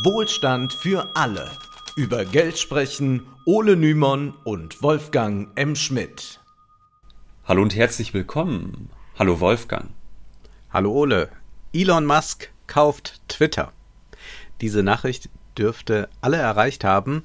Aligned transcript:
Wohlstand 0.00 0.72
für 0.72 1.14
alle. 1.14 1.50
Über 1.96 2.24
Geld 2.24 2.58
sprechen 2.58 3.26
Ole 3.44 3.76
Nymon 3.76 4.32
und 4.42 4.82
Wolfgang 4.82 5.50
M. 5.54 5.76
Schmidt. 5.76 6.40
Hallo 7.44 7.60
und 7.60 7.76
herzlich 7.76 8.14
willkommen. 8.14 8.88
Hallo 9.18 9.38
Wolfgang. 9.40 9.90
Hallo 10.70 10.92
Ole. 10.92 11.28
Elon 11.74 12.06
Musk 12.06 12.50
kauft 12.66 13.20
Twitter. 13.28 13.70
Diese 14.62 14.82
Nachricht 14.82 15.28
dürfte 15.58 16.08
alle 16.22 16.38
erreicht 16.38 16.84
haben. 16.84 17.22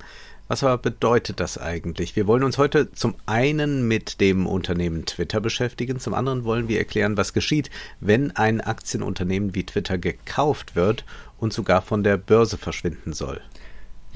Was 0.47 0.63
aber 0.63 0.77
bedeutet 0.77 1.41
das 1.41 1.57
eigentlich? 1.57 2.15
Wir 2.15 2.25
wollen 2.25 2.43
uns 2.43 2.57
heute 2.57 2.91
zum 2.93 3.15
einen 3.25 3.85
mit 3.85 4.21
dem 4.21 4.47
Unternehmen 4.47 5.05
Twitter 5.05 5.41
beschäftigen, 5.41 5.99
zum 5.99 6.13
anderen 6.13 6.45
wollen 6.45 6.69
wir 6.69 6.77
erklären, 6.77 7.17
was 7.17 7.33
geschieht, 7.33 7.69
wenn 7.99 8.31
ein 8.31 8.61
Aktienunternehmen 8.61 9.55
wie 9.55 9.65
Twitter 9.65 9.97
gekauft 9.97 10.75
wird 10.75 11.03
und 11.37 11.51
sogar 11.51 11.81
von 11.81 12.01
der 12.01 12.15
Börse 12.15 12.57
verschwinden 12.57 13.11
soll. 13.11 13.41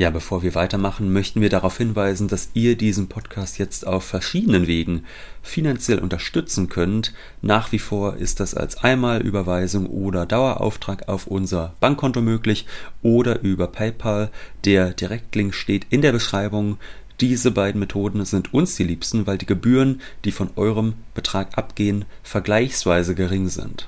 Ja, 0.01 0.09
bevor 0.09 0.41
wir 0.41 0.55
weitermachen, 0.55 1.13
möchten 1.13 1.41
wir 1.41 1.49
darauf 1.49 1.77
hinweisen, 1.77 2.27
dass 2.27 2.49
ihr 2.55 2.75
diesen 2.75 3.07
Podcast 3.07 3.59
jetzt 3.59 3.85
auf 3.85 4.03
verschiedenen 4.03 4.65
Wegen 4.65 5.03
finanziell 5.43 5.99
unterstützen 5.99 6.69
könnt. 6.69 7.13
Nach 7.43 7.71
wie 7.71 7.77
vor 7.77 8.17
ist 8.17 8.39
das 8.39 8.55
als 8.55 8.77
Einmalüberweisung 8.77 9.85
oder 9.85 10.25
Dauerauftrag 10.25 11.07
auf 11.07 11.27
unser 11.27 11.75
Bankkonto 11.81 12.19
möglich 12.19 12.65
oder 13.03 13.43
über 13.43 13.67
PayPal. 13.67 14.31
Der 14.65 14.89
Direktlink 14.89 15.53
steht 15.53 15.85
in 15.91 16.01
der 16.01 16.13
Beschreibung. 16.13 16.79
Diese 17.19 17.51
beiden 17.51 17.77
Methoden 17.77 18.25
sind 18.25 18.55
uns 18.55 18.75
die 18.75 18.85
liebsten, 18.85 19.27
weil 19.27 19.37
die 19.37 19.45
Gebühren, 19.45 20.01
die 20.25 20.31
von 20.31 20.49
eurem 20.55 20.95
Betrag 21.13 21.59
abgehen, 21.59 22.05
vergleichsweise 22.23 23.13
gering 23.13 23.49
sind. 23.49 23.87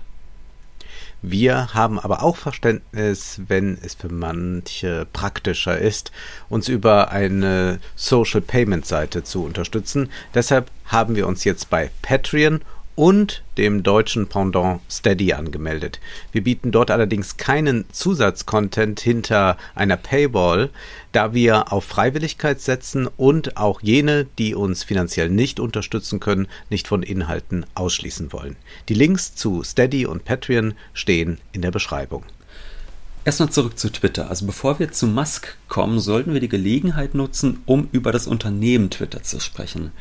Wir 1.26 1.74
haben 1.74 2.00
aber 2.00 2.22
auch 2.22 2.36
Verständnis, 2.36 3.40
wenn 3.48 3.78
es 3.82 3.94
für 3.94 4.10
manche 4.10 5.08
praktischer 5.14 5.78
ist, 5.78 6.12
uns 6.50 6.68
über 6.68 7.12
eine 7.12 7.80
Social 7.96 8.42
Payment 8.42 8.86
Seite 8.86 9.24
zu 9.24 9.46
unterstützen. 9.46 10.10
Deshalb 10.34 10.70
haben 10.84 11.16
wir 11.16 11.26
uns 11.26 11.46
jetzt 11.46 11.70
bei 11.70 11.92
Patreon 12.02 12.60
und 12.96 13.44
dem 13.58 13.84
deutschen 13.84 14.28
Pendant 14.28 14.82
Steady 14.90 15.34
angemeldet. 15.34 16.00
Wir 16.32 16.44
bieten 16.44 16.72
dort 16.72 16.92
allerdings 16.92 17.38
keinen 17.38 17.86
Zusatzcontent 17.92 19.00
hinter 19.00 19.58
einer 19.76 19.98
Paywall, 19.98 20.70
da 21.12 21.34
wir 21.34 21.72
auf 21.72 21.86
Freiwilligkeit 21.86 22.62
setzen 22.62 23.08
und 23.18 23.58
auch 23.58 23.82
jene, 23.82 24.26
die 24.38 24.56
uns 24.56 24.84
finanziell 24.84 25.30
nicht 25.30 25.60
unterstützen 25.60 26.20
können, 26.20 26.48
nicht 26.70 26.88
von 26.88 27.04
Inhalten 27.04 27.66
ausschließen 27.76 28.34
wollen. 28.34 28.56
Die 28.90 28.96
Links 28.96 29.36
zu 29.36 29.64
Steady 29.64 30.06
und 30.06 30.26
Patreon 30.26 30.74
stehen 30.94 31.40
in 31.52 31.62
der 31.62 31.72
Beschreibung. 31.72 32.24
Erstmal 33.26 33.52
zurück 33.52 33.80
zu 33.80 33.90
Twitter. 33.90 34.30
Also 34.30 34.46
bevor 34.46 34.80
wir 34.80 34.92
zu 34.92 35.08
Musk 35.08 35.56
kommen, 35.70 36.00
sollten 36.00 36.34
wir 36.34 36.42
die 36.42 36.50
Gelegenheit 36.50 37.16
nutzen, 37.16 37.62
um 37.66 37.88
über 37.94 38.12
das 38.12 38.28
Unternehmen 38.28 38.90
Twitter 38.90 39.24
zu 39.24 39.40
sprechen. 39.40 39.92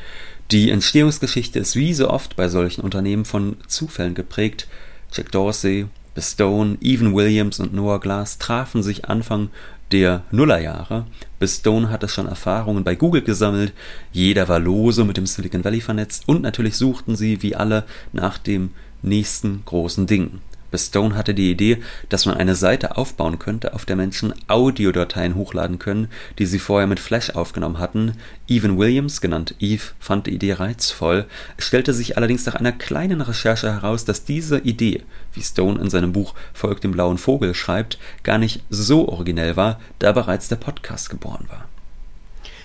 Die 0.51 0.69
Entstehungsgeschichte 0.69 1.59
ist 1.59 1.75
wie 1.75 1.93
so 1.93 2.09
oft 2.09 2.35
bei 2.35 2.47
solchen 2.47 2.81
Unternehmen 2.81 3.25
von 3.25 3.57
Zufällen 3.67 4.13
geprägt. 4.13 4.67
Jack 5.11 5.31
Dorsey, 5.31 5.87
Stone, 6.17 6.77
Evan 6.81 7.13
Williams 7.15 7.59
und 7.59 7.73
Noah 7.73 7.99
Glass 7.99 8.37
trafen 8.37 8.83
sich 8.83 9.05
Anfang 9.05 9.49
der 9.91 10.23
Nullerjahre. 10.31 11.05
Stone 11.43 11.89
hatte 11.89 12.07
schon 12.07 12.27
Erfahrungen 12.27 12.83
bei 12.83 12.95
Google 12.95 13.21
gesammelt, 13.21 13.73
jeder 14.11 14.47
war 14.47 14.59
lose 14.59 15.03
mit 15.03 15.17
dem 15.17 15.25
Silicon 15.25 15.63
Valley 15.63 15.81
vernetzt 15.81 16.23
und 16.27 16.41
natürlich 16.41 16.77
suchten 16.77 17.15
sie 17.15 17.41
wie 17.41 17.55
alle 17.55 17.85
nach 18.11 18.37
dem 18.37 18.71
nächsten 19.01 19.63
großen 19.65 20.07
Ding. 20.07 20.39
Stone 20.77 21.15
hatte 21.15 21.33
die 21.33 21.51
Idee, 21.51 21.79
dass 22.09 22.25
man 22.25 22.37
eine 22.37 22.55
Seite 22.55 22.97
aufbauen 22.97 23.39
könnte, 23.39 23.73
auf 23.73 23.85
der 23.85 23.95
Menschen 23.95 24.33
Audiodateien 24.47 25.35
hochladen 25.35 25.79
können, 25.79 26.07
die 26.39 26.45
sie 26.45 26.59
vorher 26.59 26.87
mit 26.87 26.99
Flash 26.99 27.31
aufgenommen 27.31 27.79
hatten. 27.79 28.13
Evan 28.47 28.77
Williams, 28.77 29.21
genannt 29.21 29.55
Eve, 29.59 29.83
fand 29.99 30.27
die 30.27 30.33
Idee 30.35 30.53
reizvoll. 30.53 31.25
Es 31.57 31.65
stellte 31.65 31.93
sich 31.93 32.17
allerdings 32.17 32.45
nach 32.45 32.55
einer 32.55 32.71
kleinen 32.71 33.21
Recherche 33.21 33.71
heraus, 33.71 34.05
dass 34.05 34.25
diese 34.25 34.59
Idee, 34.59 35.03
wie 35.33 35.43
Stone 35.43 35.79
in 35.79 35.89
seinem 35.89 36.13
Buch 36.13 36.33
Folgt 36.53 36.83
dem 36.83 36.91
blauen 36.91 37.17
Vogel 37.17 37.53
schreibt, 37.53 37.97
gar 38.23 38.37
nicht 38.37 38.63
so 38.69 39.07
originell 39.07 39.55
war, 39.55 39.79
da 39.99 40.11
bereits 40.11 40.47
der 40.47 40.55
Podcast 40.57 41.09
geboren 41.09 41.45
war. 41.49 41.65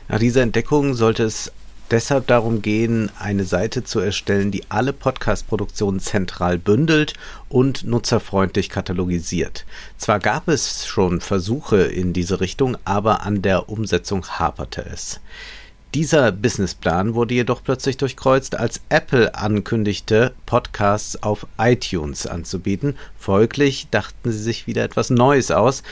Nach 0.08 0.18
dieser 0.18 0.42
Entdeckung 0.42 0.94
sollte 0.94 1.24
es 1.24 1.52
deshalb 1.90 2.26
darum 2.26 2.62
gehen, 2.62 3.10
eine 3.18 3.44
Seite 3.44 3.84
zu 3.84 4.00
erstellen, 4.00 4.50
die 4.50 4.64
alle 4.68 4.92
Podcast-Produktionen 4.92 6.00
zentral 6.00 6.58
bündelt 6.58 7.14
und 7.48 7.84
nutzerfreundlich 7.84 8.68
katalogisiert. 8.68 9.64
Zwar 9.96 10.18
gab 10.20 10.48
es 10.48 10.86
schon 10.86 11.20
Versuche 11.20 11.82
in 11.82 12.12
diese 12.12 12.40
Richtung, 12.40 12.76
aber 12.84 13.22
an 13.22 13.42
der 13.42 13.68
Umsetzung 13.68 14.26
haperte 14.26 14.84
es. 14.84 15.20
Dieser 15.94 16.32
Businessplan 16.32 17.14
wurde 17.14 17.32
jedoch 17.32 17.64
plötzlich 17.64 17.96
durchkreuzt, 17.96 18.58
als 18.58 18.82
Apple 18.90 19.34
ankündigte, 19.34 20.34
Podcasts 20.44 21.22
auf 21.22 21.46
iTunes 21.56 22.26
anzubieten. 22.26 22.94
Folglich 23.16 23.88
dachten 23.90 24.30
sie 24.30 24.42
sich 24.42 24.66
wieder 24.66 24.84
etwas 24.84 25.08
Neues 25.08 25.50
aus. 25.50 25.82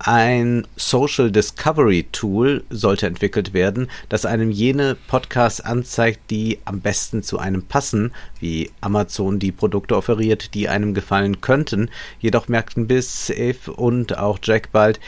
Ein 0.00 0.66
Social 0.74 1.30
Discovery 1.30 2.08
Tool 2.10 2.64
sollte 2.68 3.06
entwickelt 3.06 3.52
werden, 3.54 3.88
das 4.08 4.26
einem 4.26 4.50
jene 4.50 4.96
Podcasts 5.06 5.60
anzeigt, 5.60 6.32
die 6.32 6.58
am 6.64 6.80
besten 6.80 7.22
zu 7.22 7.38
einem 7.38 7.62
passen, 7.62 8.12
wie 8.40 8.72
Amazon 8.80 9.38
die 9.38 9.52
Produkte 9.52 9.96
offeriert, 9.96 10.54
die 10.54 10.68
einem 10.68 10.94
gefallen 10.94 11.40
könnten. 11.40 11.90
Jedoch 12.18 12.48
merkten 12.48 12.88
Biss, 12.88 13.30
Eve 13.30 13.72
und 13.72 14.18
auch 14.18 14.40
Jack 14.42 14.72
bald, 14.72 14.98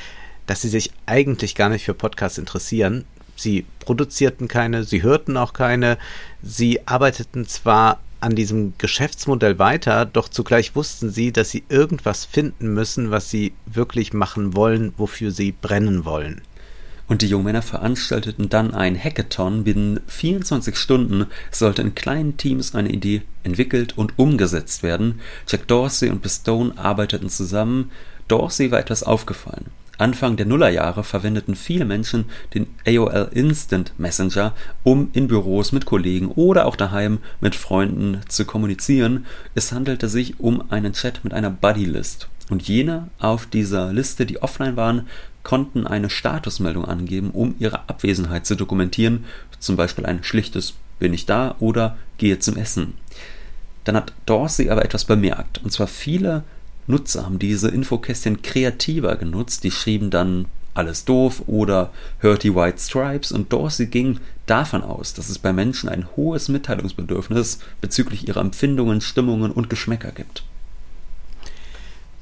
dass 0.46 0.62
sie 0.62 0.68
sich 0.68 0.92
eigentlich 1.06 1.56
gar 1.56 1.68
nicht 1.68 1.84
für 1.84 1.94
Podcasts 1.94 2.38
interessieren, 2.38 3.04
Sie 3.36 3.66
produzierten 3.78 4.48
keine, 4.48 4.84
sie 4.84 5.02
hörten 5.02 5.36
auch 5.36 5.52
keine, 5.52 5.98
sie 6.42 6.86
arbeiteten 6.86 7.46
zwar 7.46 8.00
an 8.20 8.34
diesem 8.34 8.72
Geschäftsmodell 8.78 9.58
weiter, 9.58 10.06
doch 10.06 10.28
zugleich 10.28 10.74
wussten 10.74 11.10
sie, 11.10 11.32
dass 11.32 11.50
sie 11.50 11.64
irgendwas 11.68 12.24
finden 12.24 12.72
müssen, 12.72 13.10
was 13.10 13.30
sie 13.30 13.52
wirklich 13.66 14.12
machen 14.12 14.56
wollen, 14.56 14.94
wofür 14.96 15.30
sie 15.30 15.52
brennen 15.52 16.04
wollen. 16.04 16.40
Und 17.08 17.22
die 17.22 17.28
Jungmänner 17.28 17.62
veranstalteten 17.62 18.48
dann 18.48 18.74
ein 18.74 18.98
Hackathon. 18.98 19.62
Binnen 19.62 20.00
24 20.08 20.76
Stunden 20.76 21.26
sollte 21.52 21.82
in 21.82 21.94
kleinen 21.94 22.36
Teams 22.36 22.74
eine 22.74 22.90
Idee 22.90 23.22
entwickelt 23.44 23.96
und 23.96 24.18
umgesetzt 24.18 24.82
werden. 24.82 25.20
Jack 25.46 25.68
Dorsey 25.68 26.10
und 26.10 26.22
Pistone 26.22 26.76
arbeiteten 26.76 27.28
zusammen. 27.28 27.92
Dorsey 28.28 28.70
war 28.70 28.78
etwas 28.78 29.02
aufgefallen. 29.02 29.66
Anfang 29.98 30.36
der 30.36 30.44
Nullerjahre 30.44 31.04
verwendeten 31.04 31.54
viele 31.54 31.86
Menschen 31.86 32.26
den 32.52 32.66
AOL 32.86 33.30
Instant 33.32 33.92
Messenger, 33.98 34.54
um 34.82 35.08
in 35.14 35.26
Büros 35.26 35.72
mit 35.72 35.86
Kollegen 35.86 36.28
oder 36.28 36.66
auch 36.66 36.76
daheim 36.76 37.18
mit 37.40 37.54
Freunden 37.54 38.20
zu 38.28 38.44
kommunizieren. 38.44 39.24
Es 39.54 39.72
handelte 39.72 40.08
sich 40.08 40.38
um 40.38 40.70
einen 40.70 40.92
Chat 40.92 41.24
mit 41.24 41.32
einer 41.32 41.50
Buddy-List. 41.50 42.28
Und 42.50 42.68
jene 42.68 43.08
auf 43.18 43.46
dieser 43.46 43.92
Liste, 43.92 44.26
die 44.26 44.42
offline 44.42 44.76
waren, 44.76 45.08
konnten 45.42 45.86
eine 45.86 46.10
Statusmeldung 46.10 46.84
angeben, 46.84 47.30
um 47.30 47.54
ihre 47.58 47.88
Abwesenheit 47.88 48.46
zu 48.46 48.54
dokumentieren, 48.54 49.24
zum 49.58 49.76
Beispiel 49.76 50.04
ein 50.04 50.22
schlichtes 50.22 50.74
Bin 50.98 51.14
ich 51.14 51.24
da 51.26 51.56
oder 51.58 51.96
Gehe 52.18 52.38
zum 52.38 52.56
Essen. 52.56 52.94
Dann 53.84 53.96
hat 53.96 54.12
Dorsey 54.26 54.68
aber 54.70 54.84
etwas 54.84 55.04
bemerkt, 55.04 55.62
und 55.62 55.70
zwar 55.70 55.86
viele 55.86 56.42
Nutzer 56.86 57.24
haben 57.24 57.38
diese 57.38 57.68
Infokästchen 57.68 58.42
kreativer 58.42 59.16
genutzt. 59.16 59.64
Die 59.64 59.70
schrieben 59.70 60.10
dann 60.10 60.46
alles 60.74 61.04
doof 61.04 61.42
oder 61.46 61.90
hört 62.18 62.42
die 62.42 62.54
White 62.54 62.78
Stripes 62.78 63.32
und 63.32 63.52
Dorsey 63.52 63.86
ging 63.86 64.20
davon 64.46 64.82
aus, 64.82 65.14
dass 65.14 65.28
es 65.28 65.38
bei 65.38 65.52
Menschen 65.52 65.88
ein 65.88 66.06
hohes 66.16 66.48
Mitteilungsbedürfnis 66.48 67.60
bezüglich 67.80 68.28
ihrer 68.28 68.40
Empfindungen, 68.40 69.00
Stimmungen 69.00 69.50
und 69.50 69.70
Geschmäcker 69.70 70.12
gibt. 70.12 70.44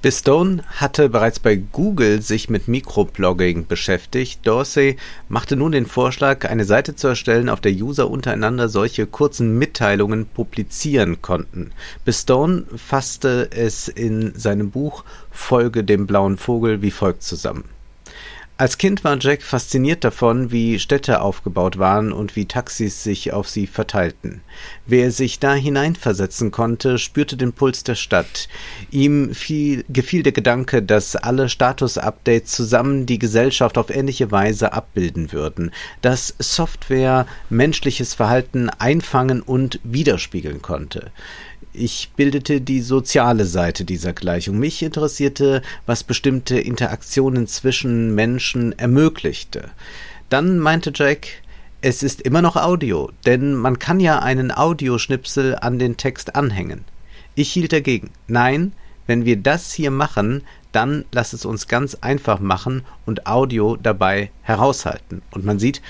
Bill 0.04 0.12
Stone 0.12 0.62
hatte 0.66 1.08
bereits 1.08 1.40
bei 1.40 1.56
Google 1.56 2.20
sich 2.20 2.50
mit 2.50 2.68
Mikroblogging 2.68 3.66
beschäftigt. 3.66 4.46
Dorsey 4.46 4.98
machte 5.30 5.56
nun 5.56 5.72
den 5.72 5.86
Vorschlag, 5.86 6.44
eine 6.44 6.66
Seite 6.66 6.94
zu 6.94 7.08
erstellen, 7.08 7.48
auf 7.48 7.62
der 7.62 7.72
User 7.72 8.10
untereinander 8.10 8.68
solche 8.68 9.06
kurzen 9.06 9.58
Mitteilungen 9.58 10.26
publizieren 10.26 11.22
konnten. 11.22 11.70
Bill 12.04 12.12
Stone 12.12 12.64
fasste 12.76 13.50
es 13.50 13.88
in 13.88 14.34
seinem 14.34 14.70
Buch 14.70 15.04
Folge 15.30 15.84
dem 15.84 16.06
blauen 16.06 16.36
Vogel 16.36 16.82
wie 16.82 16.90
folgt 16.90 17.22
zusammen. 17.22 17.64
Als 18.56 18.78
Kind 18.78 19.02
war 19.02 19.18
Jack 19.20 19.42
fasziniert 19.42 20.04
davon, 20.04 20.52
wie 20.52 20.78
Städte 20.78 21.22
aufgebaut 21.22 21.76
waren 21.80 22.12
und 22.12 22.36
wie 22.36 22.46
Taxis 22.46 23.02
sich 23.02 23.32
auf 23.32 23.48
sie 23.48 23.66
verteilten. 23.66 24.42
Wer 24.86 25.10
sich 25.10 25.40
da 25.40 25.54
hineinversetzen 25.54 26.52
konnte, 26.52 26.98
spürte 26.98 27.36
den 27.36 27.52
Puls 27.52 27.82
der 27.82 27.96
Stadt. 27.96 28.48
Ihm 28.92 29.34
fiel, 29.34 29.84
gefiel 29.88 30.22
der 30.22 30.30
Gedanke, 30.30 30.84
dass 30.84 31.16
alle 31.16 31.48
Status-Updates 31.48 32.52
zusammen 32.52 33.06
die 33.06 33.18
Gesellschaft 33.18 33.76
auf 33.76 33.90
ähnliche 33.90 34.30
Weise 34.30 34.72
abbilden 34.72 35.32
würden, 35.32 35.72
dass 36.00 36.36
Software 36.38 37.26
menschliches 37.50 38.14
Verhalten 38.14 38.70
einfangen 38.70 39.42
und 39.42 39.80
widerspiegeln 39.82 40.62
konnte. 40.62 41.10
Ich 41.76 42.12
bildete 42.14 42.60
die 42.60 42.80
soziale 42.80 43.46
Seite 43.46 43.84
dieser 43.84 44.12
Gleichung. 44.12 44.60
Mich 44.60 44.80
interessierte, 44.80 45.60
was 45.86 46.04
bestimmte 46.04 46.56
Interaktionen 46.56 47.48
zwischen 47.48 48.14
Menschen 48.14 48.78
ermöglichte. 48.78 49.70
Dann 50.28 50.60
meinte 50.60 50.92
Jack, 50.94 51.26
es 51.80 52.04
ist 52.04 52.20
immer 52.20 52.42
noch 52.42 52.54
Audio, 52.54 53.10
denn 53.26 53.54
man 53.54 53.80
kann 53.80 53.98
ja 53.98 54.20
einen 54.20 54.56
Audioschnipsel 54.56 55.56
an 55.56 55.80
den 55.80 55.96
Text 55.96 56.36
anhängen. 56.36 56.84
Ich 57.34 57.52
hielt 57.52 57.72
dagegen. 57.72 58.10
Nein, 58.28 58.72
wenn 59.08 59.24
wir 59.24 59.36
das 59.36 59.72
hier 59.72 59.90
machen, 59.90 60.42
dann 60.70 61.04
lass 61.10 61.32
es 61.32 61.44
uns 61.44 61.66
ganz 61.66 61.96
einfach 61.96 62.38
machen 62.38 62.82
und 63.04 63.26
Audio 63.26 63.74
dabei 63.74 64.30
heraushalten. 64.42 65.22
Und 65.32 65.44
man 65.44 65.58
sieht, 65.58 65.82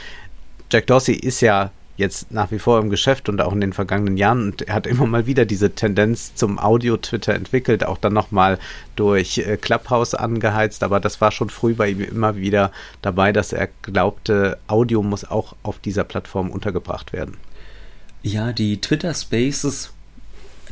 Jack 0.72 0.86
Dorsey 0.86 1.14
ist 1.14 1.42
ja 1.42 1.72
jetzt 1.96 2.32
nach 2.32 2.50
wie 2.50 2.58
vor 2.58 2.81
im 2.81 2.91
Geschäft 2.91 3.29
und 3.29 3.41
auch 3.41 3.52
in 3.52 3.61
den 3.61 3.73
vergangenen 3.73 4.17
Jahren 4.17 4.49
und 4.50 4.62
er 4.62 4.75
hat 4.75 4.87
immer 4.87 5.06
mal 5.06 5.26
wieder 5.26 5.44
diese 5.44 5.75
Tendenz 5.75 6.35
zum 6.35 6.58
Audio-Twitter 6.58 7.35
entwickelt, 7.35 7.85
auch 7.85 7.99
dann 7.99 8.12
nochmal 8.12 8.58
durch 8.96 9.38
äh, 9.38 9.56
Clubhouse 9.56 10.14
angeheizt, 10.14 10.82
aber 10.82 11.00
das 11.00 11.20
war 11.20 11.31
schon 11.31 11.50
früh 11.50 11.75
bei 11.75 11.91
ihm 11.91 12.00
immer 12.00 12.37
wieder 12.37 12.73
dabei, 13.02 13.32
dass 13.32 13.52
er 13.52 13.69
glaubte, 13.82 14.58
Audio 14.67 15.02
muss 15.02 15.25
auch 15.25 15.55
auf 15.62 15.79
dieser 15.79 16.05
Plattform 16.05 16.50
untergebracht 16.50 17.12
werden. 17.12 17.37
Ja, 18.23 18.52
die 18.52 18.81
Twitter 18.81 19.14
Spaces 19.14 19.94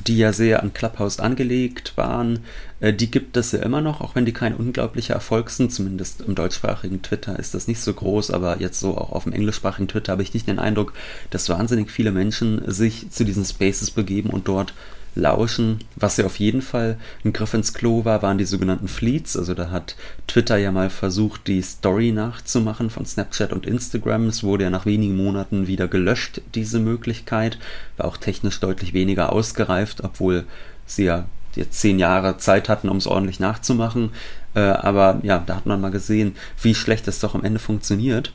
die 0.07 0.19
ja 0.19 0.33
sehr 0.33 0.63
an 0.63 0.73
Clubhouse 0.73 1.21
angelegt 1.21 1.93
waren, 1.97 2.41
äh, 2.81 2.93
die 2.93 3.11
gibt 3.11 3.37
es 3.37 3.53
ja 3.53 3.61
immer 3.61 3.81
noch, 3.81 4.01
auch 4.01 4.15
wenn 4.15 4.25
die 4.25 4.33
kein 4.33 4.55
unglaublicher 4.55 5.15
Erfolg 5.15 5.51
sind. 5.51 5.73
Zumindest 5.73 6.23
im 6.23 6.35
deutschsprachigen 6.35 7.03
Twitter 7.03 7.39
ist 7.39 7.55
das 7.55 7.69
nicht 7.69 7.81
so 7.81 7.93
groß, 7.93 8.31
aber 8.31 8.61
jetzt 8.61 8.81
so 8.81 8.97
auch 8.97 9.13
auf 9.13 9.25
dem 9.25 9.33
englischsprachigen 9.33 9.89
Twitter 9.89 10.13
habe 10.13 10.23
ich 10.23 10.35
nicht 10.35 10.49
den 10.49 10.59
Eindruck, 10.59 10.93
dass 11.31 11.49
wahnsinnig 11.49 11.91
viele 11.91 12.13
Menschen 12.13 12.63
sich 12.71 13.11
zu 13.11 13.25
diesen 13.25 13.45
Spaces 13.45 13.91
begeben 13.91 14.31
und 14.31 14.49
dort 14.49 14.75
lauschen. 15.15 15.81
Was 15.97 16.17
ja 16.17 16.25
auf 16.25 16.39
jeden 16.39 16.63
Fall 16.63 16.99
ein 17.25 17.33
Griff 17.33 17.55
ins 17.55 17.75
Klo 17.75 18.05
war, 18.05 18.23
waren 18.23 18.39
die 18.39 18.45
sogenannten 18.45 18.89
Fleets. 18.89 19.37
Also 19.37 19.55
da 19.55 19.71
hat 19.71 19.97
Twitter 20.27 20.57
ja 20.57 20.73
mal 20.73 20.91
versucht, 20.91 21.47
die 21.47 21.63
Story 21.63 22.13
nachzumachen 22.13 22.91
von 22.91 23.05
Snapchat 23.05 23.53
und 23.53 23.67
Instagram. 23.67 24.27
Es 24.27 24.43
wurde 24.43 24.65
ja 24.65 24.71
nach 24.71 24.87
wenigen 24.87 25.17
Monaten 25.17 25.67
wieder 25.67 25.89
gelöscht, 25.89 26.41
diese 26.55 26.79
Möglichkeit. 26.79 27.59
War 27.97 28.07
auch 28.07 28.17
technisch 28.17 28.61
deutlich 28.61 28.95
weniger 28.95 29.33
ausgereift, 29.33 30.03
obwohl 30.03 30.45
sie 30.87 31.05
ja 31.05 31.27
jetzt 31.55 31.81
zehn 31.81 31.99
Jahre 31.99 32.39
Zeit 32.39 32.69
hatten, 32.69 32.89
um 32.89 32.97
es 32.97 33.07
ordentlich 33.07 33.41
nachzumachen. 33.41 34.11
Äh, 34.55 34.61
aber 34.61 35.21
ja, 35.23 35.43
da 35.45 35.57
hat 35.57 35.67
man 35.67 35.81
mal 35.81 35.91
gesehen, 35.91 36.37
wie 36.61 36.75
schlecht 36.75 37.09
es 37.09 37.21
doch 37.21 37.35
am 37.35 37.45
Ende 37.45 37.59
funktioniert 37.59 38.33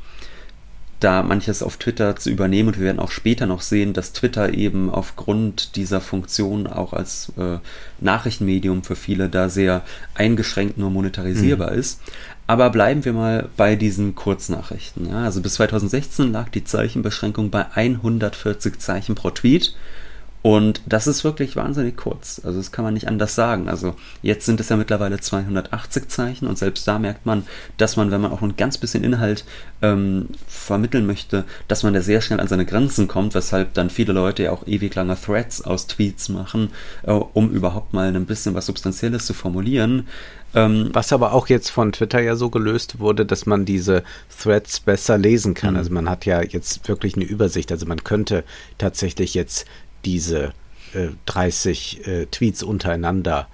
da 0.99 1.21
manches 1.21 1.61
auf 1.61 1.77
Twitter 1.77 2.15
zu 2.15 2.29
übernehmen. 2.29 2.69
Und 2.69 2.77
wir 2.79 2.85
werden 2.85 2.99
auch 2.99 3.11
später 3.11 3.45
noch 3.45 3.61
sehen, 3.61 3.93
dass 3.93 4.13
Twitter 4.13 4.53
eben 4.53 4.89
aufgrund 4.89 5.75
dieser 5.75 6.01
Funktion 6.01 6.67
auch 6.67 6.93
als 6.93 7.31
äh, 7.37 7.57
Nachrichtenmedium 7.99 8.83
für 8.83 8.95
viele 8.95 9.29
da 9.29 9.49
sehr 9.49 9.83
eingeschränkt 10.15 10.77
nur 10.77 10.89
monetarisierbar 10.89 11.71
mhm. 11.71 11.79
ist. 11.79 12.01
Aber 12.47 12.69
bleiben 12.69 13.03
wir 13.03 13.13
mal 13.13 13.49
bei 13.57 13.75
diesen 13.75 14.15
Kurznachrichten. 14.15 15.09
Ja, 15.09 15.25
also 15.25 15.41
bis 15.41 15.55
2016 15.55 16.31
lag 16.31 16.49
die 16.49 16.63
Zeichenbeschränkung 16.63 17.49
bei 17.49 17.65
140 17.73 18.79
Zeichen 18.79 19.15
pro 19.15 19.31
Tweet. 19.31 19.75
Und 20.47 20.81
das 20.85 21.07
ist 21.07 21.25
wirklich 21.25 21.57
wahnsinnig 21.57 21.97
kurz. 21.97 22.39
Also 22.41 22.59
das 22.59 22.71
kann 22.71 22.85
man 22.85 22.93
nicht 22.93 23.09
anders 23.09 23.35
sagen. 23.35 23.67
Also 23.67 23.95
jetzt 24.21 24.45
sind 24.45 24.61
es 24.61 24.69
ja 24.69 24.77
mittlerweile 24.77 25.19
280 25.19 26.07
Zeichen 26.07 26.47
und 26.47 26.57
selbst 26.57 26.87
da 26.87 26.99
merkt 26.99 27.25
man, 27.25 27.45
dass 27.75 27.97
man, 27.97 28.11
wenn 28.11 28.21
man 28.21 28.31
auch 28.31 28.41
ein 28.41 28.55
ganz 28.55 28.77
bisschen 28.77 29.03
Inhalt 29.03 29.43
ähm, 29.81 30.29
vermitteln 30.47 31.05
möchte, 31.05 31.43
dass 31.67 31.83
man 31.83 31.93
da 31.93 31.99
sehr 31.99 32.21
schnell 32.21 32.39
an 32.39 32.47
seine 32.47 32.65
Grenzen 32.65 33.09
kommt, 33.09 33.35
weshalb 33.35 33.73
dann 33.73 33.89
viele 33.89 34.13
Leute 34.13 34.43
ja 34.43 34.51
auch 34.51 34.65
ewig 34.65 34.95
lange 34.95 35.19
Threads 35.19 35.63
aus 35.63 35.85
Tweets 35.85 36.29
machen, 36.29 36.69
äh, 37.03 37.11
um 37.11 37.51
überhaupt 37.51 37.91
mal 37.91 38.15
ein 38.15 38.25
bisschen 38.25 38.53
was 38.55 38.67
Substanzielles 38.67 39.25
zu 39.25 39.33
formulieren. 39.33 40.07
Ähm, 40.55 40.91
was 40.93 41.11
aber 41.11 41.33
auch 41.33 41.49
jetzt 41.49 41.69
von 41.69 41.91
Twitter 41.91 42.21
ja 42.21 42.37
so 42.37 42.49
gelöst 42.49 42.99
wurde, 42.99 43.25
dass 43.25 43.45
man 43.45 43.65
diese 43.65 44.03
Threads 44.41 44.79
besser 44.79 45.17
lesen 45.17 45.53
kann. 45.53 45.73
Mhm. 45.73 45.77
Also 45.79 45.91
man 45.91 46.09
hat 46.09 46.25
ja 46.25 46.41
jetzt 46.41 46.87
wirklich 46.87 47.15
eine 47.15 47.25
Übersicht. 47.25 47.69
Also 47.71 47.85
man 47.85 48.03
könnte 48.05 48.45
tatsächlich 48.77 49.33
jetzt 49.33 49.65
diese 50.07 50.53
äh, 50.93 51.09
30 51.25 52.07
äh, 52.07 52.25
Tweets 52.27 52.63
untereinander 52.63 53.47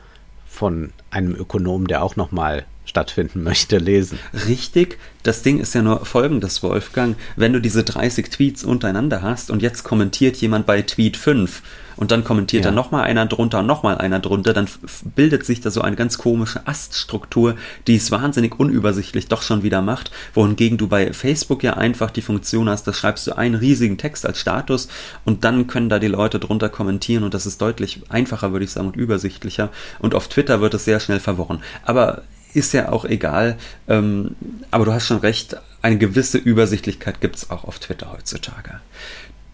von 0.48 0.94
einem 1.10 1.36
Ökonom, 1.36 1.88
der 1.88 2.04
auch 2.04 2.16
nochmal 2.16 2.66
stattfinden 2.86 3.44
möchte, 3.50 3.80
lesen. 3.80 4.20
Richtig. 4.48 5.00
Das 5.24 5.42
Ding 5.42 5.60
ist 5.60 5.74
ja 5.74 5.82
nur 5.82 6.06
folgendes, 6.06 6.62
Wolfgang. 6.62 7.18
Wenn 7.36 7.54
du 7.54 7.60
diese 7.60 7.84
30 7.84 8.30
Tweets 8.30 8.64
untereinander 8.64 9.24
hast 9.24 9.50
und 9.50 9.64
jetzt 9.64 9.84
kommentiert 9.84 10.38
jemand 10.38 10.68
bei 10.68 10.84
Tweet 10.84 11.18
5 11.18 11.64
und 12.04 12.12
dann 12.12 12.26
kommentiert 12.26 12.66
ja. 12.66 12.72
da 12.72 12.76
nochmal 12.76 13.06
einer 13.06 13.26
drunter 13.26 13.60
und 13.60 13.66
nochmal 13.66 13.98
einer 13.98 14.20
drunter, 14.20 14.52
dann 14.52 14.68
bildet 15.16 15.46
sich 15.46 15.62
da 15.62 15.72
so 15.72 15.80
eine 15.80 15.96
ganz 15.96 16.18
komische 16.18 16.68
Aststruktur, 16.68 17.56
die 17.88 17.96
es 17.96 18.12
wahnsinnig 18.12 18.60
unübersichtlich 18.60 19.30
doch 19.30 19.42
schon 19.42 19.64
wieder 19.64 19.82
macht, 19.82 20.12
wohingegen 20.34 20.78
du 20.78 20.90
bei 20.90 21.14
Facebook 21.14 21.64
ja 21.64 21.76
einfach 21.76 22.12
die 22.12 22.22
Funktion 22.22 22.68
hast, 22.68 22.86
da 22.86 22.92
schreibst 22.92 23.26
du 23.26 23.38
einen 23.38 23.56
riesigen 23.56 23.98
Text 23.98 24.26
als 24.26 24.38
Status 24.38 24.90
und 25.24 25.46
dann 25.46 25.66
können 25.66 25.88
da 25.88 25.98
die 25.98 26.08
Leute 26.08 26.40
drunter 26.40 26.68
kommentieren 26.68 27.24
und 27.24 27.34
das 27.34 27.46
ist 27.46 27.62
deutlich 27.62 28.02
einfacher, 28.10 28.52
würde 28.52 28.66
ich 28.66 28.72
sagen, 28.72 28.88
und 28.88 28.98
übersichtlicher 28.98 29.70
und 30.00 30.14
auf 30.14 30.28
Twitter 30.28 30.60
wird 30.60 30.74
es 30.74 30.84
sehr 30.84 31.00
schnell 31.00 31.22
verworren. 31.22 31.62
Aber 31.86 32.24
ist 32.54 32.74
ja 32.74 32.92
auch 32.92 33.06
egal. 33.06 33.58
Ähm, 33.88 34.36
aber 34.72 34.86
du 34.86 34.94
hast 34.94 35.08
schon 35.08 35.18
recht, 35.18 35.58
eine 35.82 35.98
gewisse 35.98 36.38
Übersichtlichkeit 36.38 37.20
gibt 37.20 37.38
es 37.38 37.50
auch 37.50 37.64
auf 37.64 37.80
Twitter 37.80 38.12
heutzutage. 38.12 38.80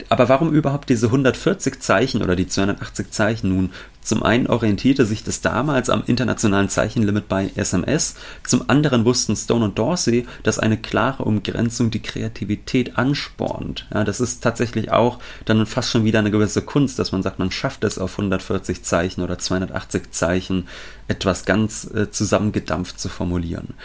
Aber 0.09 0.27
warum 0.27 0.51
überhaupt 0.51 0.89
diese 0.89 1.05
140 1.07 1.79
Zeichen 1.79 2.23
oder 2.23 2.35
die 2.35 2.47
280 2.47 3.11
Zeichen 3.11 3.49
nun? 3.49 3.71
Zum 4.01 4.23
einen 4.23 4.47
orientierte 4.47 5.05
sich 5.05 5.23
das 5.23 5.41
damals 5.41 5.89
am 5.91 6.03
internationalen 6.07 6.67
Zeichenlimit 6.67 7.27
bei 7.27 7.51
SMS, 7.55 8.15
zum 8.43 8.67
anderen 8.69 9.05
wussten 9.05 9.35
Stone 9.35 9.65
und 9.65 9.77
Dorsey, 9.77 10.25
dass 10.41 10.57
eine 10.57 10.77
klare 10.77 11.25
Umgrenzung 11.25 11.91
die 11.91 12.01
Kreativität 12.01 12.97
anspornt. 12.97 13.85
Ja, 13.93 14.03
das 14.03 14.19
ist 14.19 14.41
tatsächlich 14.41 14.91
auch 14.91 15.19
dann 15.45 15.65
fast 15.67 15.91
schon 15.91 16.05
wieder 16.05 16.19
eine 16.19 16.31
gewisse 16.31 16.63
Kunst, 16.63 16.97
dass 16.97 17.11
man 17.11 17.21
sagt, 17.21 17.37
man 17.37 17.51
schafft 17.51 17.83
es 17.83 17.99
auf 17.99 18.13
140 18.17 18.83
Zeichen 18.83 19.21
oder 19.21 19.37
280 19.37 20.09
Zeichen 20.09 20.67
etwas 21.07 21.45
ganz 21.45 21.87
äh, 21.93 22.09
zusammengedampft 22.09 22.99
zu 22.99 23.09
formulieren. 23.09 23.75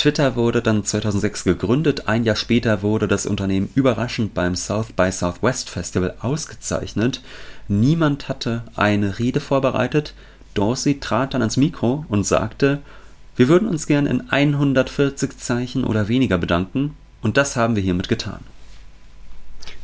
Twitter 0.00 0.34
wurde 0.34 0.62
dann 0.62 0.82
2006 0.82 1.44
gegründet. 1.44 2.08
Ein 2.08 2.24
Jahr 2.24 2.34
später 2.34 2.80
wurde 2.80 3.06
das 3.06 3.26
Unternehmen 3.26 3.68
überraschend 3.74 4.32
beim 4.32 4.56
South 4.56 4.92
by 4.92 5.12
Southwest 5.12 5.68
Festival 5.68 6.14
ausgezeichnet. 6.20 7.20
Niemand 7.68 8.30
hatte 8.30 8.62
eine 8.76 9.18
Rede 9.18 9.40
vorbereitet. 9.40 10.14
Dorsey 10.54 11.00
trat 11.00 11.34
dann 11.34 11.42
ans 11.42 11.58
Mikro 11.58 12.06
und 12.08 12.26
sagte, 12.26 12.78
wir 13.36 13.48
würden 13.48 13.68
uns 13.68 13.86
gern 13.86 14.06
in 14.06 14.30
140 14.30 15.36
Zeichen 15.36 15.84
oder 15.84 16.08
weniger 16.08 16.38
bedanken 16.38 16.96
und 17.20 17.36
das 17.36 17.56
haben 17.56 17.76
wir 17.76 17.82
hiermit 17.82 18.08
getan. 18.08 18.40